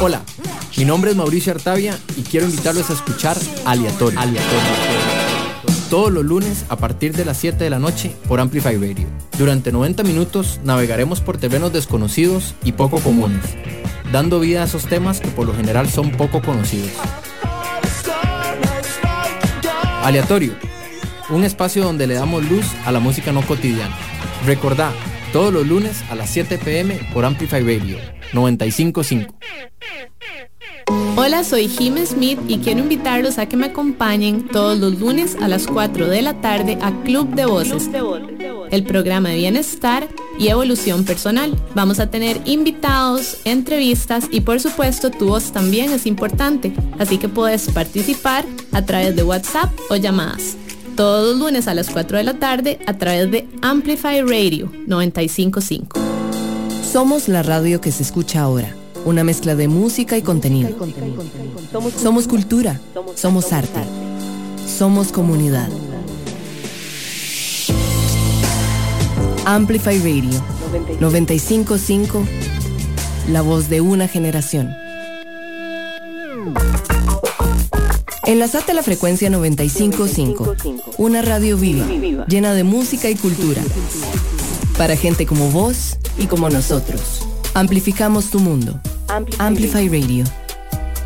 [0.00, 0.22] Hola,
[0.76, 4.18] mi nombre es Mauricio Artavia y quiero invitarlos a escuchar Aleatorio.
[5.90, 9.06] Todos los lunes a partir de las 7 de la noche por Amplify Radio.
[9.38, 13.44] Durante 90 minutos navegaremos por terrenos desconocidos y poco comunes,
[14.10, 16.90] dando vida a esos temas que por lo general son poco conocidos.
[20.02, 20.54] Aleatorio,
[21.30, 23.96] un espacio donde le damos luz a la música no cotidiana.
[24.44, 24.92] Recordá,
[25.32, 27.98] todos los lunes a las 7 pm por Amplify Radio
[28.32, 29.34] 955.
[30.88, 35.48] Hola, soy Jim Smith y quiero invitarlos a que me acompañen todos los lunes a
[35.48, 37.90] las 4 de la tarde a Club de Voces,
[38.70, 40.06] el programa de bienestar
[40.38, 41.56] y evolución personal.
[41.74, 47.28] Vamos a tener invitados, entrevistas y por supuesto tu voz también es importante, así que
[47.28, 50.56] puedes participar a través de WhatsApp o llamadas
[50.96, 56.00] todos los lunes a las 4 de la tarde a través de Amplify Radio 955.
[56.90, 58.74] Somos la radio que se escucha ahora,
[59.06, 60.76] una mezcla de música y contenido.
[61.96, 62.80] Somos cultura,
[63.14, 63.80] somos arte,
[64.66, 65.68] somos comunidad.
[69.44, 70.42] Amplify Radio
[70.98, 72.24] 955,
[73.30, 74.74] la voz de una generación.
[78.24, 80.56] Enlazate a la frecuencia 955,
[80.98, 81.86] una radio viva,
[82.26, 83.62] llena de música y cultura.
[84.76, 87.24] Para gente como vos y como nosotros.
[87.54, 88.80] Amplificamos tu mundo.
[89.08, 90.24] Amplify Radio.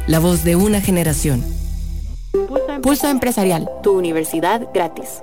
[0.07, 1.45] La voz de una generación.
[2.83, 5.21] Pulso Empresarial, tu universidad gratis.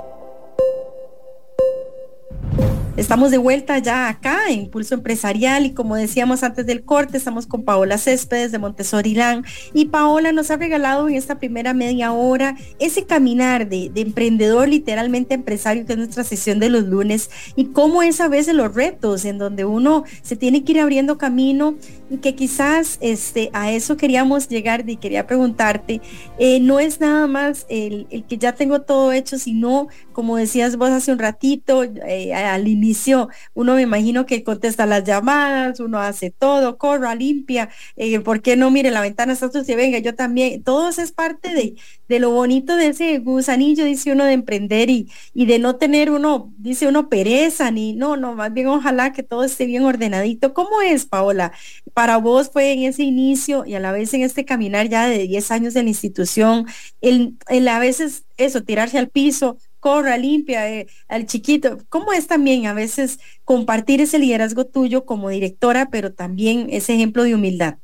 [2.98, 7.46] Estamos de vuelta ya acá en Pulso Empresarial y como decíamos antes del corte, estamos
[7.46, 12.12] con Paola Céspedes de Montessori Lan y Paola nos ha regalado en esta primera media
[12.12, 17.66] hora ese caminar de, emprendedor, literalmente empresario, que es nuestra sesión de los lunes y
[17.66, 21.76] cómo es a veces los retos en donde uno se tiene que ir abriendo camino
[22.22, 26.02] que quizás este, a eso queríamos llegar y quería preguntarte,
[26.38, 30.90] eh, no es nada más el, que ya tengo todo hecho, sino como decías vos
[30.90, 36.32] hace un ratito, eh, al inicio, uno me imagino que contesta las llamadas, uno hace
[36.32, 39.76] todo, corra, limpia, eh, ¿por qué no mire la ventana está sucia?
[39.76, 41.76] Venga, yo también, todo eso es parte de,
[42.08, 46.10] de lo bonito de ese gusanillo, dice uno, de emprender y, y de no tener
[46.12, 50.54] uno, dice uno, pereza, ni, no, no, más bien ojalá que todo esté bien ordenadito.
[50.54, 51.52] ¿Cómo es, Paola?
[51.98, 55.28] Para vos fue en ese inicio y a la vez en este caminar ya de
[55.28, 56.68] 10 años de la institución,
[57.02, 61.80] el, el a veces eso, tirarse al piso, corra, limpia eh, al chiquito.
[61.90, 67.24] ¿Cómo es también a veces compartir ese liderazgo tuyo como directora, pero también ese ejemplo
[67.24, 67.80] de humildad?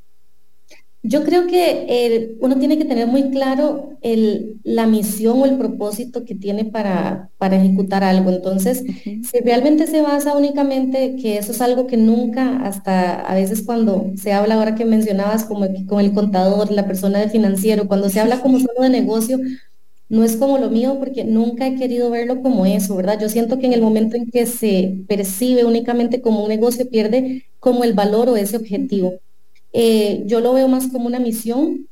[1.06, 6.24] Yo creo que uno tiene que tener muy claro el, la misión o el propósito
[6.24, 8.30] que tiene para, para ejecutar algo.
[8.30, 8.84] Entonces,
[9.22, 14.12] si realmente se basa únicamente que eso es algo que nunca, hasta a veces cuando
[14.16, 18.22] se habla, ahora que mencionabas como con el contador, la persona de financiero, cuando se
[18.22, 19.40] habla como solo de negocio,
[20.10, 23.20] no es como lo mío porque nunca he querido verlo como eso, ¿verdad?
[23.20, 27.46] Yo siento que en el momento en que se percibe únicamente como un negocio, pierde
[27.60, 29.16] como el valor o ese objetivo.
[29.74, 31.88] Eh, yo lo veo más como una misión,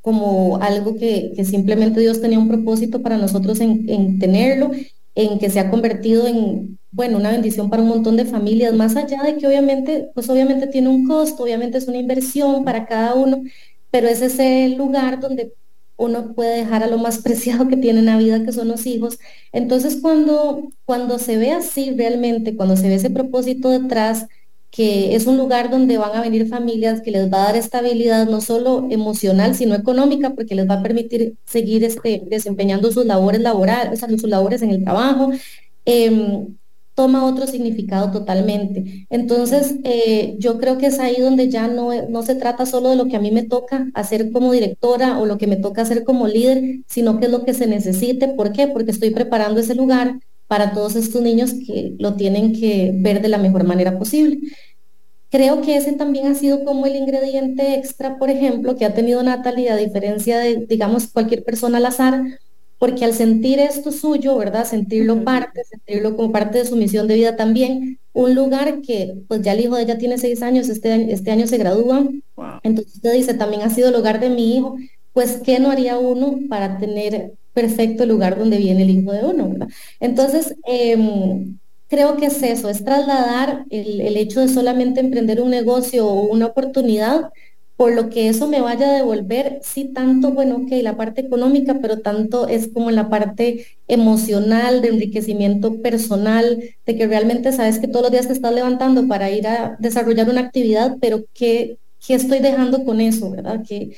[0.00, 4.70] como algo que, simplemente Dios tenía un propósito para nosotros en, tenerlo,
[5.16, 8.94] en que se ha convertido en, bueno, una bendición para un montón de familias, más
[8.94, 13.14] allá de que obviamente, pues obviamente tiene un costo, obviamente es una inversión para cada
[13.14, 13.42] uno,
[13.90, 15.52] pero es ese lugar donde
[15.96, 18.86] uno puede dejar a lo más preciado que tiene en la vida, que son los
[18.86, 19.18] hijos.
[19.52, 24.26] Entonces, cuando, cuando se ve así realmente, cuando se ve ese propósito detrás,
[24.76, 28.28] que es un lugar donde van a venir familias que les va a dar estabilidad
[28.28, 33.40] no solo emocional, sino económica, porque les va a permitir seguir este, desempeñando sus labores
[33.40, 35.30] laborales, sus labores en el trabajo.
[35.86, 36.56] Em,
[36.94, 39.06] toma otro significado totalmente.
[39.08, 42.96] Entonces, eh, yo creo que es ahí donde ya no, no se trata solo de
[42.96, 46.04] lo que a mí me toca hacer como directora o lo que me toca hacer
[46.04, 48.28] como líder, sino que es lo que se necesite.
[48.28, 48.68] ¿Por qué?
[48.68, 53.28] Porque estoy preparando ese lugar para todos estos niños que lo tienen que ver de
[53.28, 54.38] la mejor manera posible.
[55.30, 59.22] Creo que ese también ha sido como el ingrediente extra, por ejemplo, que ha tenido
[59.22, 62.22] Natalia, a diferencia de, digamos, cualquier persona al azar,
[62.78, 64.64] porque al sentir esto suyo, ¿verdad?
[64.64, 69.42] Sentirlo parte, sentirlo como parte de su misión de vida también, un lugar que pues
[69.42, 72.08] ya el hijo de ella tiene seis años, este, este año se gradúa,
[72.62, 74.76] entonces usted dice, también ha sido el hogar de mi hijo,
[75.12, 79.48] pues ¿qué no haría uno para tener perfecto lugar donde viene el hijo de uno,
[79.50, 79.68] ¿verdad?
[80.00, 85.50] Entonces, em, creo que es eso, es trasladar el, el hecho de solamente emprender un
[85.50, 87.30] negocio o una oportunidad
[87.76, 91.78] por lo que eso me vaya a devolver, sí, tanto, bueno, que la parte económica,
[91.82, 97.88] pero tanto es como la parte emocional, de enriquecimiento personal, de que realmente sabes que
[97.88, 102.14] todos los días te estás levantando para ir a desarrollar una actividad, pero ¿qué, qué
[102.14, 103.62] estoy dejando con eso, verdad?
[103.68, 103.94] ¿Qué,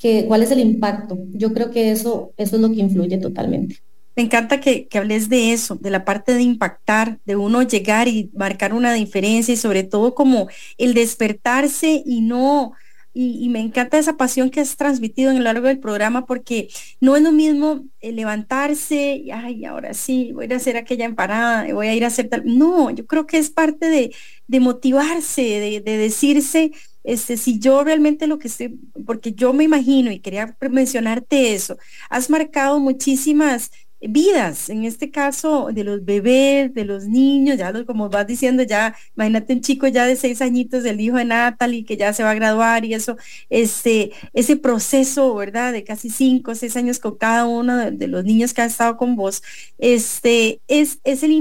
[0.00, 1.18] qué, ¿Cuál es el impacto?
[1.32, 3.76] Yo creo que eso, eso es lo que influye totalmente.
[4.16, 8.08] Me encanta que, que, hables de eso, de la parte de impactar, de uno llegar
[8.08, 10.48] y marcar una diferencia y sobre todo como
[10.78, 12.72] el despertarse y no
[13.12, 16.68] y, me encanta esa pasión que has transmitido en lo largo del programa porque
[17.00, 21.72] no es lo mismo eh, levantarse y, ay, ahora sí, voy a hacer aquella empanada,
[21.74, 22.42] voy a ir a hacer tal.
[22.44, 24.14] No, yo creo que es parte de,
[24.46, 26.70] de motivarse, de, de, decirse,
[27.02, 31.78] este, si yo realmente lo que estoy, porque yo me imagino y quería mencionarte eso,
[32.10, 33.70] has marcado muchísimas
[34.00, 38.62] vidas, en este caso de los bebés, de los niños, ya los, como vas diciendo,
[38.62, 42.22] ya imagínate un chico ya de seis añitos, del hijo de Natalie, que ya se
[42.22, 43.16] va a graduar y eso,
[43.50, 45.72] este, ese proceso, ¿verdad?
[45.72, 49.16] De casi cinco, seis años con cada uno de, los niños que ha estado con
[49.16, 49.42] vos,
[49.78, 51.32] este, es, es el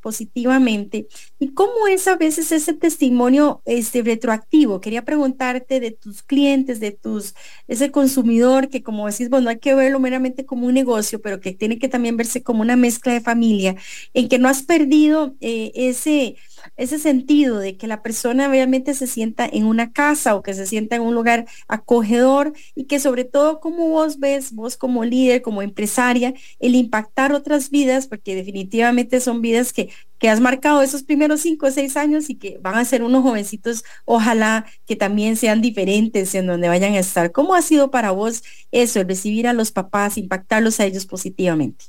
[0.00, 1.06] positivamente.
[1.38, 4.80] ¿Y cómo es a veces ese testimonio este, retroactivo?
[4.80, 7.34] Quería preguntarte de tus clientes, de tus,
[7.68, 11.40] ese consumidor que como decís, bueno, no hay que verlo meramente como un negocio, pero
[11.40, 13.76] que tiene que también verse como una mezcla de familia,
[14.14, 16.36] en que no has perdido eh, ese,
[16.76, 20.66] ese sentido de que la persona realmente se sienta en una casa o que se
[20.66, 25.42] sienta en un lugar acogedor y que sobre todo como vos ves, vos como líder,
[25.42, 31.02] como empresaria, el impactar otras vidas, porque definitivamente son vidas que, que has marcado esos
[31.02, 35.36] primeros cinco o seis años y que van a ser unos jovencitos, ojalá que también
[35.36, 37.32] sean diferentes en donde vayan a estar.
[37.32, 41.86] ¿Cómo ha sido para vos eso, el recibir a los papás, impactarlos a ellos positivamente?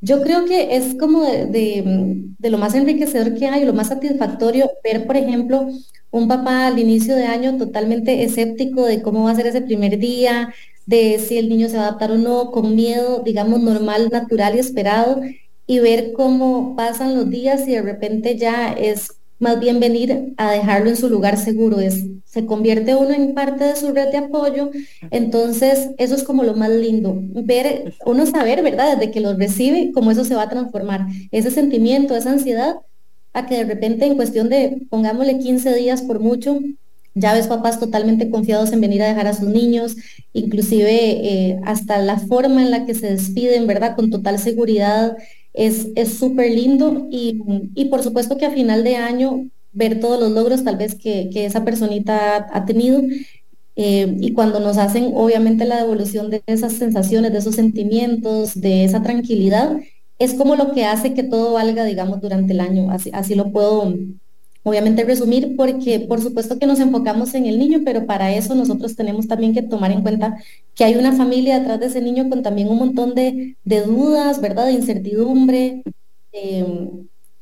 [0.00, 5.06] Yo creo que es como de, lo más enriquecedor que hay, lo más satisfactorio ver,
[5.06, 5.68] por ejemplo,
[6.10, 9.98] un papá al inicio de año totalmente escéptico de cómo va a ser ese primer
[9.98, 10.54] día,
[10.86, 14.54] de si el niño se va a adaptar o no, con miedo, digamos, normal, natural
[14.56, 15.20] y esperado,
[15.66, 20.52] y ver cómo pasan los días y de repente ya es más bien venir a
[20.52, 24.18] dejarlo en su lugar seguro, es, se convierte uno en parte de su red de
[24.18, 24.70] apoyo,
[25.10, 28.96] entonces eso es como lo más lindo, ver, uno saber, ¿verdad?
[28.96, 32.76] Desde que los recibe, cómo eso se va a transformar, ese sentimiento, esa ansiedad,
[33.32, 36.58] a que de repente en cuestión de, pongámosle 15 días por mucho,
[37.14, 39.96] ya ves papás totalmente confiados en venir a dejar a sus niños,
[40.32, 43.96] inclusive eh, hasta la forma en la que se despiden, ¿verdad?
[43.96, 45.16] Con total seguridad,
[45.66, 47.42] es súper lindo y,
[47.74, 51.30] y, por supuesto que a final de año ver todos los logros tal vez que,
[51.32, 53.02] que esa personita ha, tenido
[53.76, 58.84] eh, y cuando nos hacen obviamente la devolución de esas sensaciones, de esos sentimientos, de
[58.84, 59.78] esa tranquilidad,
[60.18, 62.90] es como lo que hace que todo valga, digamos, durante el año.
[62.90, 63.94] Así, así lo puedo
[64.64, 68.96] obviamente resumir porque por supuesto que nos enfocamos en el niño, pero para eso nosotros
[68.96, 70.36] tenemos también que tomar en cuenta
[70.78, 74.66] que hay una familia detrás de ese niño con también un montón de, dudas, ¿verdad?
[74.66, 75.82] De incertidumbre,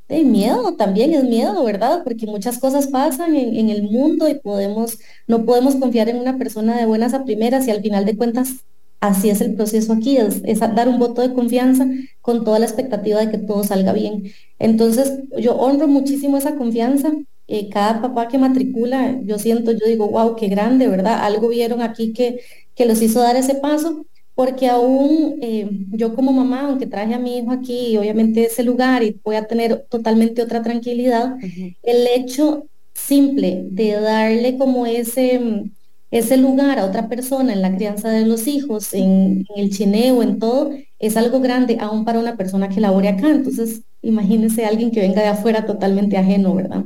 [0.09, 2.03] de miedo también, es miedo, ¿verdad?
[2.03, 6.79] Porque muchas cosas pasan en, el mundo y podemos, no podemos confiar en una persona
[6.79, 8.65] de buenas a primeras y al final de cuentas
[9.01, 11.87] así es el proceso aquí, es, dar un voto de confianza
[12.23, 14.33] con toda la expectativa de que todo salga bien.
[14.59, 17.13] Entonces, yo honro muchísimo esa confianza.
[17.49, 21.25] Eh, cada papá que matricula, yo siento, yo digo, wow, qué grande, ¿verdad?
[21.25, 22.41] Algo vieron aquí que,
[22.75, 27.19] que los hizo dar ese paso, porque aún eh, yo como mamá, aunque traje a
[27.19, 31.37] mi hijo aquí, obviamente ese lugar y voy a tener totalmente otra tranquilidad,
[31.83, 35.71] el hecho simple de darle como ese
[36.11, 40.39] ese lugar a otra persona en la crianza de los hijos, en, el chineo, en
[40.39, 43.29] todo, es algo grande aún para una persona que labore acá.
[43.29, 46.85] Entonces, imagínense alguien que venga de afuera totalmente ajeno, ¿verdad?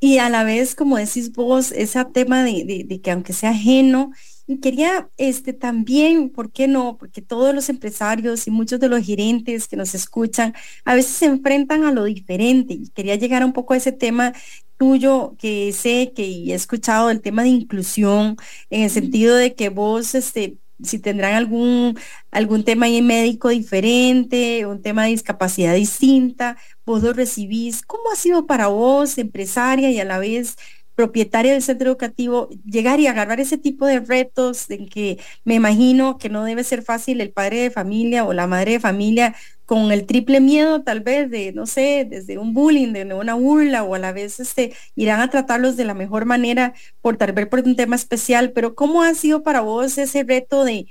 [0.00, 4.10] Y a la vez, como decís vos, ese tema de, de que aunque sea ajeno,
[4.46, 6.98] y quería este, también, ¿por qué no?
[6.98, 11.26] Porque todos los empresarios y muchos de los gerentes que nos escuchan a veces se
[11.26, 14.34] enfrentan a lo diferente y quería llegar un poco a ese tema
[14.76, 18.36] tuyo que sé que he escuchado el tema de inclusión
[18.70, 21.98] en el sentido de que vos este si tendrán algún
[22.30, 27.82] algún tema médico diferente, un tema de discapacidad distinta, vos lo recibís.
[27.82, 30.56] ¿Cómo ha sido para vos, empresaria y a la vez
[30.94, 36.18] propietaria del centro educativo, llegar y agarrar ese tipo de retos en que me imagino
[36.18, 39.34] que no debe ser fácil el padre de familia o la madre de familia
[39.66, 43.82] con el triple miedo tal vez de, no sé, desde un bullying, de una burla
[43.82, 47.46] o a la vez este, irán a tratarlos de la mejor manera por tal vez
[47.46, 50.86] por un tema especial, pero ¿cómo ha sido para vos ese reto de,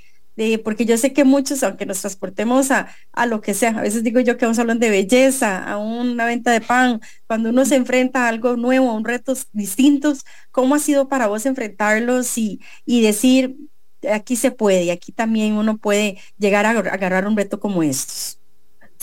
[0.63, 4.03] porque yo sé que muchos, aunque nos transportemos a, a, lo que sea, a veces
[4.03, 7.65] digo yo que a un salón de belleza, a una venta de pan, cuando uno
[7.65, 12.38] se enfrenta a algo nuevo, a un retos distintos, ¿cómo ha sido para vos enfrentarlos
[12.38, 13.57] y, y decir,
[14.11, 18.39] aquí se puede y aquí también uno puede llegar a agarrar un reto como estos?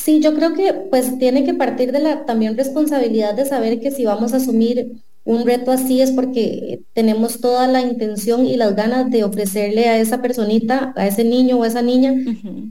[0.03, 3.91] Sí, yo creo que pues tiene que partir de la también responsabilidad de saber que
[3.91, 8.75] si vamos a asumir un reto así es porque tenemos toda la intención y las
[8.75, 12.15] ganas de ofrecerle a esa personita, a ese niño o a esa niña,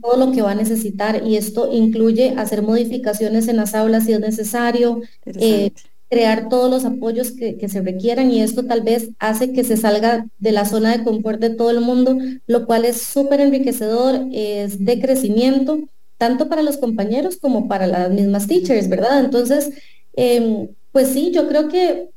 [0.02, 1.22] todo lo que va a necesitar.
[1.24, 5.70] Y esto incluye hacer modificaciones en las aulas si es necesario, eh,
[6.10, 8.32] crear todos los apoyos que, que, se requieran.
[8.32, 11.70] Y esto tal vez hace que se salga de la zona de confort de todo
[11.70, 12.18] el mundo,
[12.48, 15.78] lo cual es súper enriquecedor, es de crecimiento,
[16.20, 19.24] tanto para los compañeros como para las mismas teachers, ¿verdad?
[19.24, 19.70] Entonces,
[20.12, 22.10] em, pues sí, yo creo que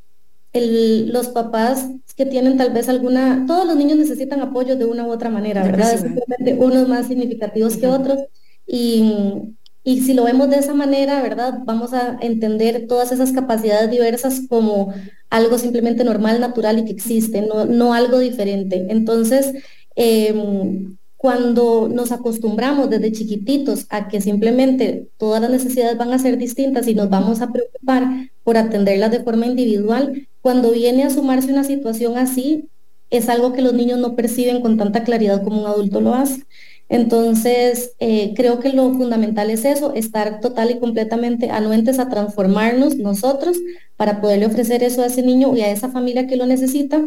[0.54, 1.88] los papás
[2.18, 5.64] que tienen tal vez alguna, todos los niños necesitan apoyo de una u otra manera,
[5.64, 5.98] ¿verdad?
[5.98, 8.20] Simplemente unos más significativos que otros.
[8.68, 11.60] Y, y si lo vemos de esa manera, ¿verdad?
[11.64, 14.94] Vamos a entender todas esas capacidades diversas como
[15.30, 18.86] algo simplemente normal, natural y que existe, no, no algo diferente.
[18.90, 19.54] Entonces,
[19.96, 26.38] em, cuando nos acostumbramos desde chiquititos a que simplemente todas las necesidades van a ser
[26.38, 31.50] distintas y nos vamos a preocupar por atenderlas de forma individual, cuando viene a sumarse
[31.50, 32.68] una situación así,
[33.10, 36.44] es algo que los niños no perciben con tanta claridad como un adulto lo hace.
[36.90, 42.98] Entonces, eh, creo que lo fundamental es eso, estar total y completamente anuentes a transformarnos
[42.98, 43.56] nosotros
[43.96, 47.02] para poderle ofrecer eso a ese niño y a esa familia que lo necesita.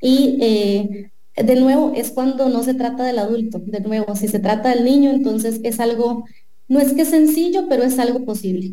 [0.00, 3.60] Y eh, de nuevo, es cuando no se trata del adulto.
[3.64, 6.24] De nuevo, si se trata del niño, entonces es algo,
[6.68, 8.72] no es que sencillo, pero es algo posible.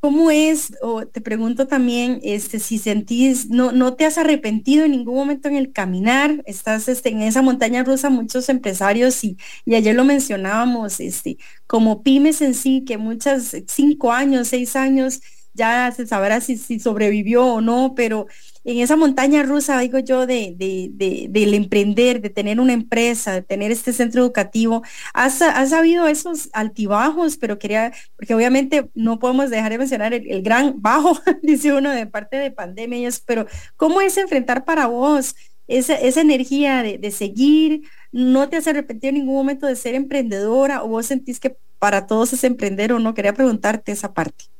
[0.00, 4.90] ¿Cómo es, o te pregunto también, este, si sentís, no, no te has arrepentido en
[4.90, 9.74] ningún momento en el caminar, estás este, en esa montaña rusa, muchos empresarios, y, y
[9.76, 15.22] ayer lo mencionábamos, este, como pymes en sí, que muchas, cinco años, seis años,
[15.54, 18.26] ya se sabrá si, si sobrevivió o no, pero
[18.64, 23.42] en esa montaña rusa, digo yo, de, de, del emprender, de tener una empresa, de
[23.42, 29.50] tener este centro educativo, has, has habido esos altibajos, pero quería, porque obviamente no podemos
[29.50, 33.46] dejar de mencionar el, gran bajo, dice uno, de parte de pandemia y eso, pero
[33.76, 35.34] ¿cómo es enfrentar para vos
[35.68, 37.82] esa, esa energía de, de seguir?
[38.12, 42.06] ¿No te has arrepentido en ningún momento de ser emprendedora o vos sentís que para
[42.06, 43.12] todos es emprender o no?
[43.14, 44.53] Quería preguntarte esa parte.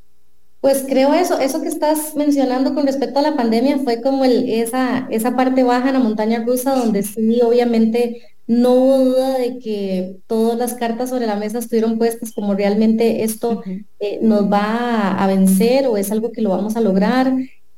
[0.65, 4.49] Pues creo eso, eso que estás mencionando con respecto a la pandemia fue como el,
[4.49, 9.59] esa, esa parte baja en la montaña rusa donde sí, obviamente no hubo duda de
[9.59, 13.62] que todas las cartas sobre la mesa estuvieron puestas como realmente esto
[14.01, 17.31] eh, nos va a, vencer o es algo que lo vamos a lograr.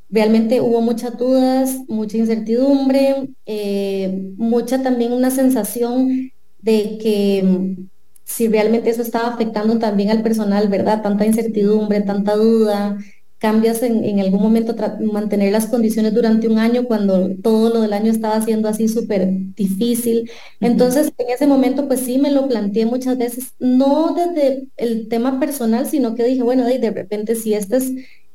[0.09, 6.31] Realmente hubo muchas dudas, mucha incertidumbre, eh, mucha también una sensación
[6.61, 7.89] de que
[8.27, 11.01] si realmente eso estaba afectando también al personal, ¿verdad?
[11.01, 12.99] Tanta incertidumbre, tanta duda,
[13.39, 18.11] cambias en, algún momento mantener las condiciones durante un año cuando todo lo del año
[18.11, 20.29] estaba siendo así súper difícil.
[20.61, 25.39] Entonces, en ese momento, pues sí me lo planteé muchas veces, no desde el tema
[25.39, 27.93] personal, sino que dije, bueno, de, de repente si este es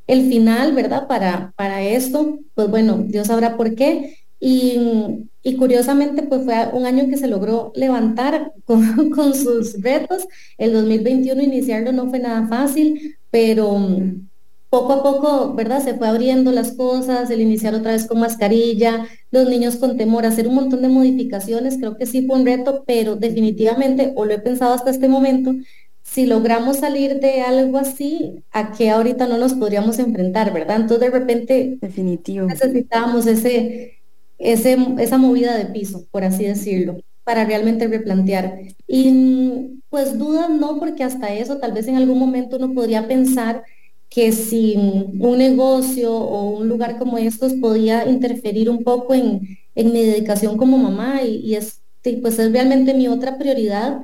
[0.08, 1.08] el final, ¿verdad?
[1.08, 4.21] Para, para esto, pues bueno, Dios sabrá por qué.
[4.44, 10.28] Y, curiosamente, pues fue un año que se logró levantar con, sus retos.
[10.58, 14.28] El 2021 iniciarlo no fue nada fácil, pero mm,
[14.72, 15.84] poco a poco, ¿verdad?
[15.84, 20.26] Se fue abriendo las cosas, el iniciar otra vez con mascarilla, los niños con temor,
[20.26, 24.34] hacer un montón de modificaciones, creo que sí fue un reto, pero definitivamente, o lo
[24.34, 25.54] he pensado hasta este momento,
[26.02, 30.78] si logramos salir de algo así, ¿a qué ahorita no nos podríamos enfrentar, verdad?
[30.78, 32.48] Entonces de repente Definitivo.
[32.48, 34.01] necesitábamos ese,
[34.42, 38.60] ese, esa movida de piso, por así decirlo, para realmente replantear.
[38.88, 43.64] Y pues dudas no, porque hasta eso tal vez en algún momento uno podría pensar
[44.10, 49.94] que si un negocio o un lugar como estos podía interferir un poco en, en
[49.94, 51.82] mi dedicación como mamá y, es,
[52.22, 54.02] pues es realmente mi otra prioridad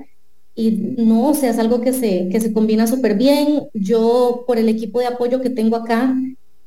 [0.56, 3.64] y no, o sea, es algo que se, que se combina súper bien.
[3.74, 6.16] Yo, por el equipo de apoyo que tengo acá,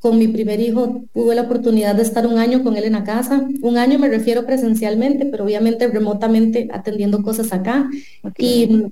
[0.01, 3.03] con mi primer hijo, tuve la oportunidad de estar un año con él en la
[3.03, 3.47] casa.
[3.61, 7.87] Un año me refiero presencialmente, pero obviamente remotamente atendiendo cosas acá.
[8.35, 8.87] Y,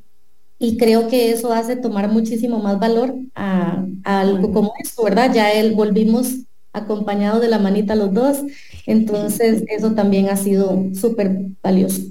[0.60, 5.34] y, creo que eso hace tomar muchísimo más valor a, algo como esto, ¿verdad?
[5.34, 8.44] Ya él volvimos acompañados de la manita los dos.
[8.86, 12.04] Entonces, eso también ha sido súper valioso.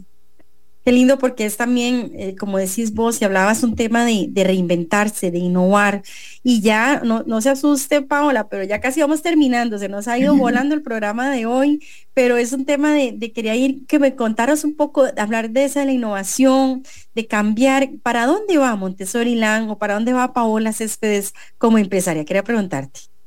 [0.89, 5.31] Qué lindo porque es también, eh, como decís vos, y hablabas un tema de, reinventarse,
[5.31, 6.01] de innovar.
[6.43, 9.79] Y ya, no, no, se asuste, Paola, pero ya casi vamos terminando.
[9.79, 11.85] Se nos ha ido volando el programa de hoy,
[12.15, 15.67] pero es un tema de, de quería ir que me contaras un poco, hablar de
[15.67, 16.83] esa, de la innovación,
[17.15, 17.91] de cambiar.
[18.03, 22.25] ¿Para dónde va Montessori o para dónde va Paola Céspedes como empresaria?
[22.25, 23.18] Quería preguntarte.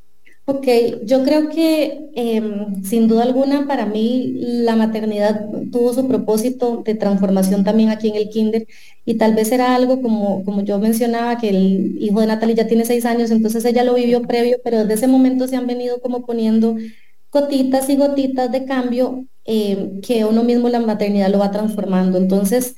[0.54, 0.68] Ok,
[1.06, 6.93] yo creo que em, sin duda alguna para mí la maternidad tuvo su propósito de
[6.95, 8.68] transformación también aquí en el kinder
[9.06, 12.68] y tal vez era algo como, como yo mencionaba que el hijo de Natalie ya
[12.68, 16.02] tiene seis años, entonces ella lo vivió previo, pero desde ese momento se han venido
[16.02, 16.76] como poniendo
[17.32, 22.18] gotitas y gotitas de cambio em, que uno mismo la maternidad lo va transformando.
[22.18, 22.76] Entonces,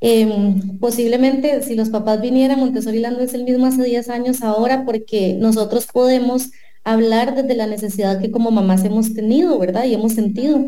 [0.00, 4.84] em, posiblemente si los papás vinieran, Montessori Lando es el mismo hace 10 años ahora
[4.84, 6.50] porque nosotros podemos
[6.84, 9.84] hablar desde la necesidad que como mamás hemos tenido, ¿verdad?
[9.84, 10.66] Y hemos sentido.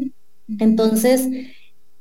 [0.58, 1.28] Entonces,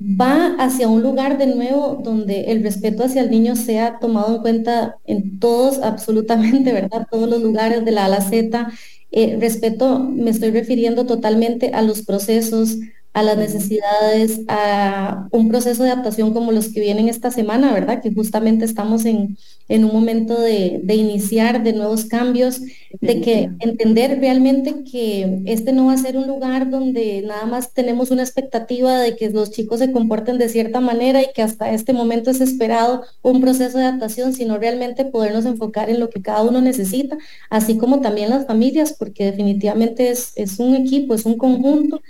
[0.02, 4.42] va hacia un lugar de nuevo donde el respeto hacia el niño sea tomado en
[4.42, 7.08] cuenta en todos, absolutamente, ¿verdad?
[7.12, 8.72] Todos los lugares de la A Z.
[9.12, 12.78] Eh, respeto, me estoy refiriendo totalmente a los procesos,
[13.14, 18.02] a las necesidades, a un proceso de adaptación como los que vienen esta semana, ¿verdad?
[18.02, 19.38] Que justamente estamos en,
[19.68, 22.62] en un momento de, de, iniciar de nuevos cambios,
[23.02, 27.74] de que entender realmente que este no va a ser un lugar donde nada más
[27.74, 31.74] tenemos una expectativa de que los chicos se comporten de cierta manera y que hasta
[31.74, 36.22] este momento es esperado un proceso de adaptación, sino realmente podernos enfocar en lo que
[36.22, 37.18] cada uno necesita,
[37.50, 42.02] así como también las familias, porque definitivamente es, es un equipo, es un conjunto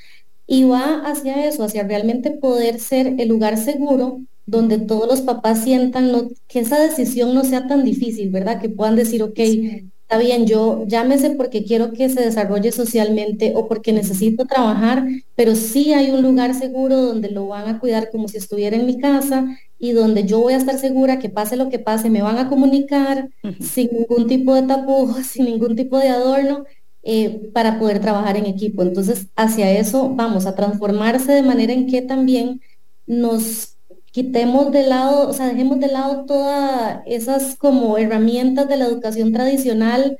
[0.52, 5.64] y va hacia eso, hacia realmente poder ser el lugar seguro donde todos los papás
[5.64, 6.12] sientan
[6.50, 8.60] que esa decisión no sea tan difícil, ¿verdad?
[8.60, 13.70] Que puedan decir, ok, está bien, yo llámese porque quiero que se desarrolle socialmente o
[13.70, 18.28] porque necesito trabajar, pero sí hay un lugar seguro donde lo van a cuidar como
[18.28, 21.70] si estuviera en mi casa y donde yo voy a estar segura que pase lo
[21.70, 23.30] que pase, me van a comunicar
[23.62, 26.66] sin ningún tipo de tapujos, sin ningún tipo de adorno
[27.04, 28.84] eh, para poder trabajar en equipo.
[28.84, 32.62] Entonces, hacia eso vamos a transformarse de manera en que también
[33.08, 33.78] nos
[34.12, 39.34] quitemos de lado, o sea, dejemos de lado todas esas como herramientas de la educación
[39.34, 40.20] tradicional,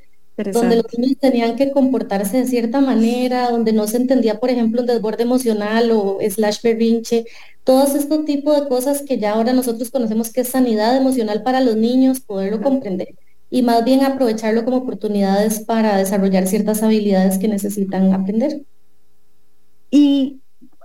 [0.52, 4.80] donde los niños tenían que comportarse de cierta manera, donde no se entendía, por ejemplo,
[4.80, 7.26] un desborde emocional o slash berrinche,
[7.64, 11.60] todos estos tipos de cosas que ya ahora nosotros conocemos que es sanidad emocional para
[11.60, 13.14] los niños, poderlo comprender
[13.52, 18.62] y más bien aprovecharlo como oportunidades para desarrollar ciertas habilidades que necesitan aprender.
[19.90, 20.40] Y,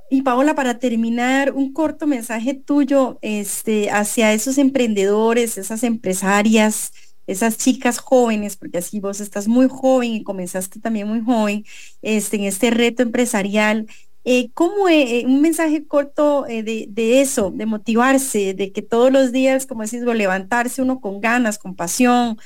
[0.09, 6.91] y Paola, para terminar, un corto mensaje tuyo este, hacia esos emprendedores, esas empresarias,
[7.25, 11.63] esas chicas jóvenes, porque así vos estás muy joven y comenzaste también muy joven
[12.01, 13.87] este, en este reto empresarial.
[14.29, 19.09] Eh, ¿Cómo eh, un mensaje corto eh, de, de, eso, de motivarse, de que todos
[19.09, 22.37] los días, como decís, levantarse uno con ganas, con pasión,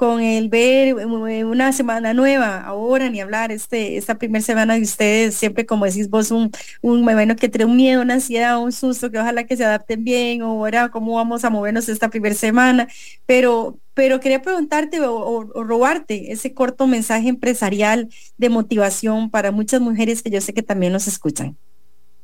[0.00, 5.34] con el ver una semana nueva, ahora ni hablar, este, esta primera semana de ustedes,
[5.34, 9.10] siempre como decís vos, un, un bueno que tiene un miedo, una ansiedad, un susto,
[9.10, 12.88] que ojalá que se adapten bien, o ahora cómo vamos a movernos esta primera semana,
[13.26, 20.22] pero, pero quería preguntarte o, robarte ese corto mensaje empresarial de motivación para muchas mujeres
[20.22, 21.58] que yo sé que también nos escuchan.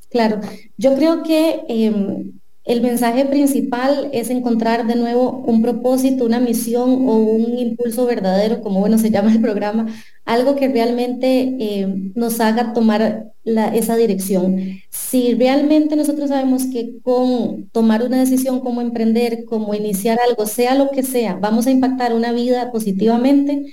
[0.08, 0.40] Claro,
[0.78, 2.32] yo creo que em,
[2.66, 8.60] el mensaje principal es encontrar de nuevo un propósito, una misión o un impulso verdadero,
[8.60, 9.86] como bueno se llama el programa,
[10.24, 14.80] algo que realmente eh, nos haga tomar esa dirección.
[14.90, 20.74] Si realmente nosotros sabemos que con tomar una decisión como emprender, como iniciar algo, sea
[20.74, 23.72] lo que sea, vamos a impactar una vida positivamente,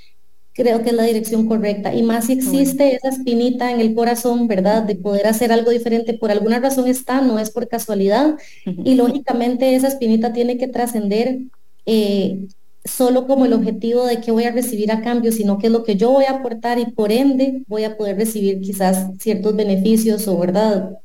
[0.54, 1.94] creo que es la dirección correcta.
[1.94, 4.84] Y más si existe esa espinita en el corazón, ¿verdad?
[4.84, 8.36] De poder hacer algo diferente, por alguna razón está, no es por casualidad.
[8.66, 11.40] Y lógicamente esa espinita tiene que trascender
[11.86, 12.48] eh,
[12.86, 15.84] solo como el objetivo de que voy a recibir a cambio, sino que es lo
[15.84, 20.28] que yo voy a aportar y por ende voy a poder recibir quizás ciertos beneficios
[20.28, 20.98] o, ¿verdad?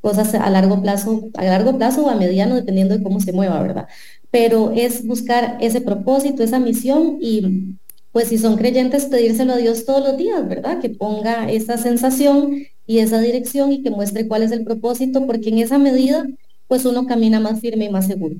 [0.00, 3.60] cosas a largo plazo, a largo plazo o a mediano, dependiendo de cómo se mueva,
[3.60, 3.88] ¿verdad?
[4.30, 7.74] Pero es buscar ese propósito, esa misión y
[8.18, 10.80] pues si son creyentes, pedírselo a Dios todos los días, ¿verdad?
[10.80, 15.50] Que ponga esa sensación y esa dirección y que muestre cuál es el propósito, porque
[15.50, 16.26] en esa medida,
[16.66, 18.34] pues uno camina más firme y más seguro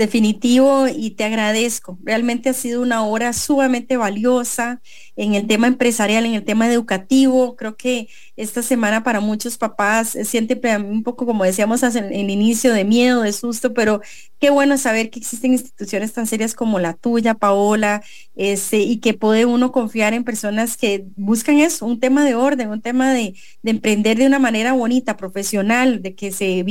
[0.00, 1.98] definitivo y te agradezco.
[2.02, 4.80] Realmente ha sido una hora sumamente valiosa
[5.14, 7.54] en el tema empresarial, en el tema educativo.
[7.54, 12.72] Creo que esta semana para muchos papás siente un poco, como decíamos en el inicio,
[12.72, 14.00] de miedo, de susto, pero
[14.40, 18.02] qué bueno saber que existen instituciones tan serias como la tuya, Paola,
[18.34, 22.70] este, y que puede uno confiar en personas que buscan eso, un tema de orden,
[22.70, 26.62] un tema de, emprender de una manera bonita, profesional, de que se,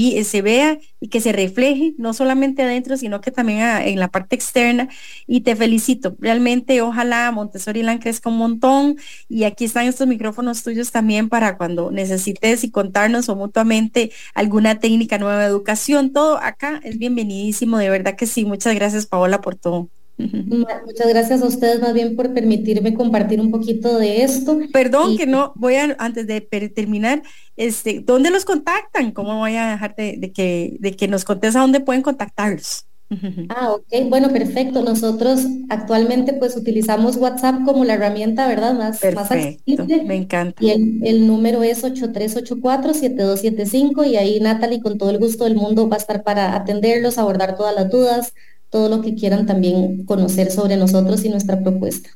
[0.42, 4.90] vea y que se refleje, no solamente adentro, sino que también en la parte externa.
[5.28, 6.16] Y te felicito.
[6.20, 8.98] Realmente, ojalá Montessori Land crezca un montón.
[9.28, 14.80] Y aquí están estos micrófonos tuyos también para cuando necesites y contarnos o mutuamente alguna
[14.80, 16.12] técnica nueva de educación.
[16.12, 17.59] Todo acá es bienvenidísimo.
[17.66, 18.46] De verdad que sí.
[18.46, 19.90] Muchas gracias, Paola, por todo.
[20.20, 24.60] Muchas gracias a ustedes más bien por permitirme compartir un poquito de esto.
[24.74, 27.24] Perdón que no voy a, antes de terminar,
[27.56, 29.12] este, ¿dónde los contactan?
[29.12, 32.89] ¿Cómo voy a dejarte de, que, de que nos contes a dónde pueden contactarlos?
[33.50, 34.84] Ah, ok, bueno, perfecto.
[34.84, 35.40] Nosotros
[35.70, 38.76] actualmente pues utilizamos WhatsApp como la herramienta, ¿verdad?
[38.76, 40.04] Más, más accesible.
[40.04, 40.64] Me encanta.
[40.64, 45.90] Y el, el número es 8384-7275 y ahí Natalie con todo el gusto del mundo
[45.90, 48.36] va a estar para atenderlos, abordar todas las dudas,
[48.70, 52.12] todo lo que quieran también conocer sobre nosotros y nuestra propuesta.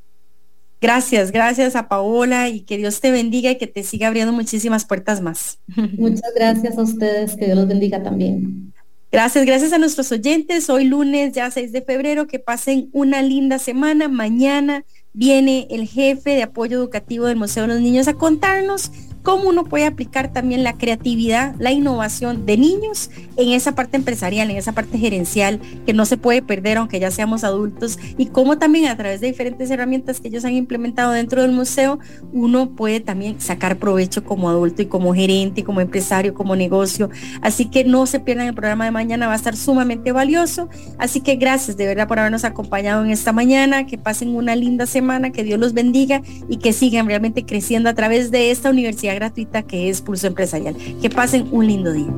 [0.83, 4.83] Gracias, gracias a Paola y que Dios te bendiga y que te siga abriendo muchísimas
[4.83, 5.59] puertas más.
[5.97, 8.72] Muchas gracias a ustedes, que Dios los bendiga también.
[9.13, 10.71] Gracias, gracias a nuestros oyentes.
[10.71, 14.07] Hoy lunes, ya 6 de febrero, que pasen una linda semana.
[14.07, 18.91] Mañana viene el jefe de apoyo educativo del Museo de los Niños a contarnos
[19.23, 24.51] cómo uno puede aplicar también la creatividad, la innovación de niños en esa parte empresarial,
[24.51, 28.57] en esa parte gerencial que no se puede perder aunque ya seamos adultos y cómo
[28.57, 31.99] también a través de diferentes herramientas que ellos han implementado dentro del museo,
[32.33, 37.09] uno puede también sacar provecho como adulto y como gerente, como empresario, como negocio.
[37.41, 40.69] Así que no se pierdan el programa de mañana, va a estar sumamente valioso.
[40.97, 44.85] Así que gracias de verdad por habernos acompañado en esta mañana, que pasen una linda
[44.85, 49.12] semana, que Dios los bendiga y que sigan realmente creciendo a través de esta universidad
[49.13, 50.75] gratuita que es Pulso Empresarial.
[51.01, 52.11] Que pasen un lindo día.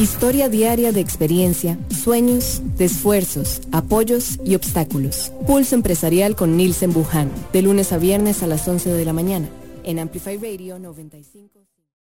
[0.00, 5.30] Historia diaria de experiencia, sueños, de esfuerzos, apoyos y obstáculos.
[5.46, 9.48] Pulso Empresarial con Nielsen Buján, de lunes a viernes a las 11 de la mañana,
[9.84, 11.59] en Amplify Radio 95.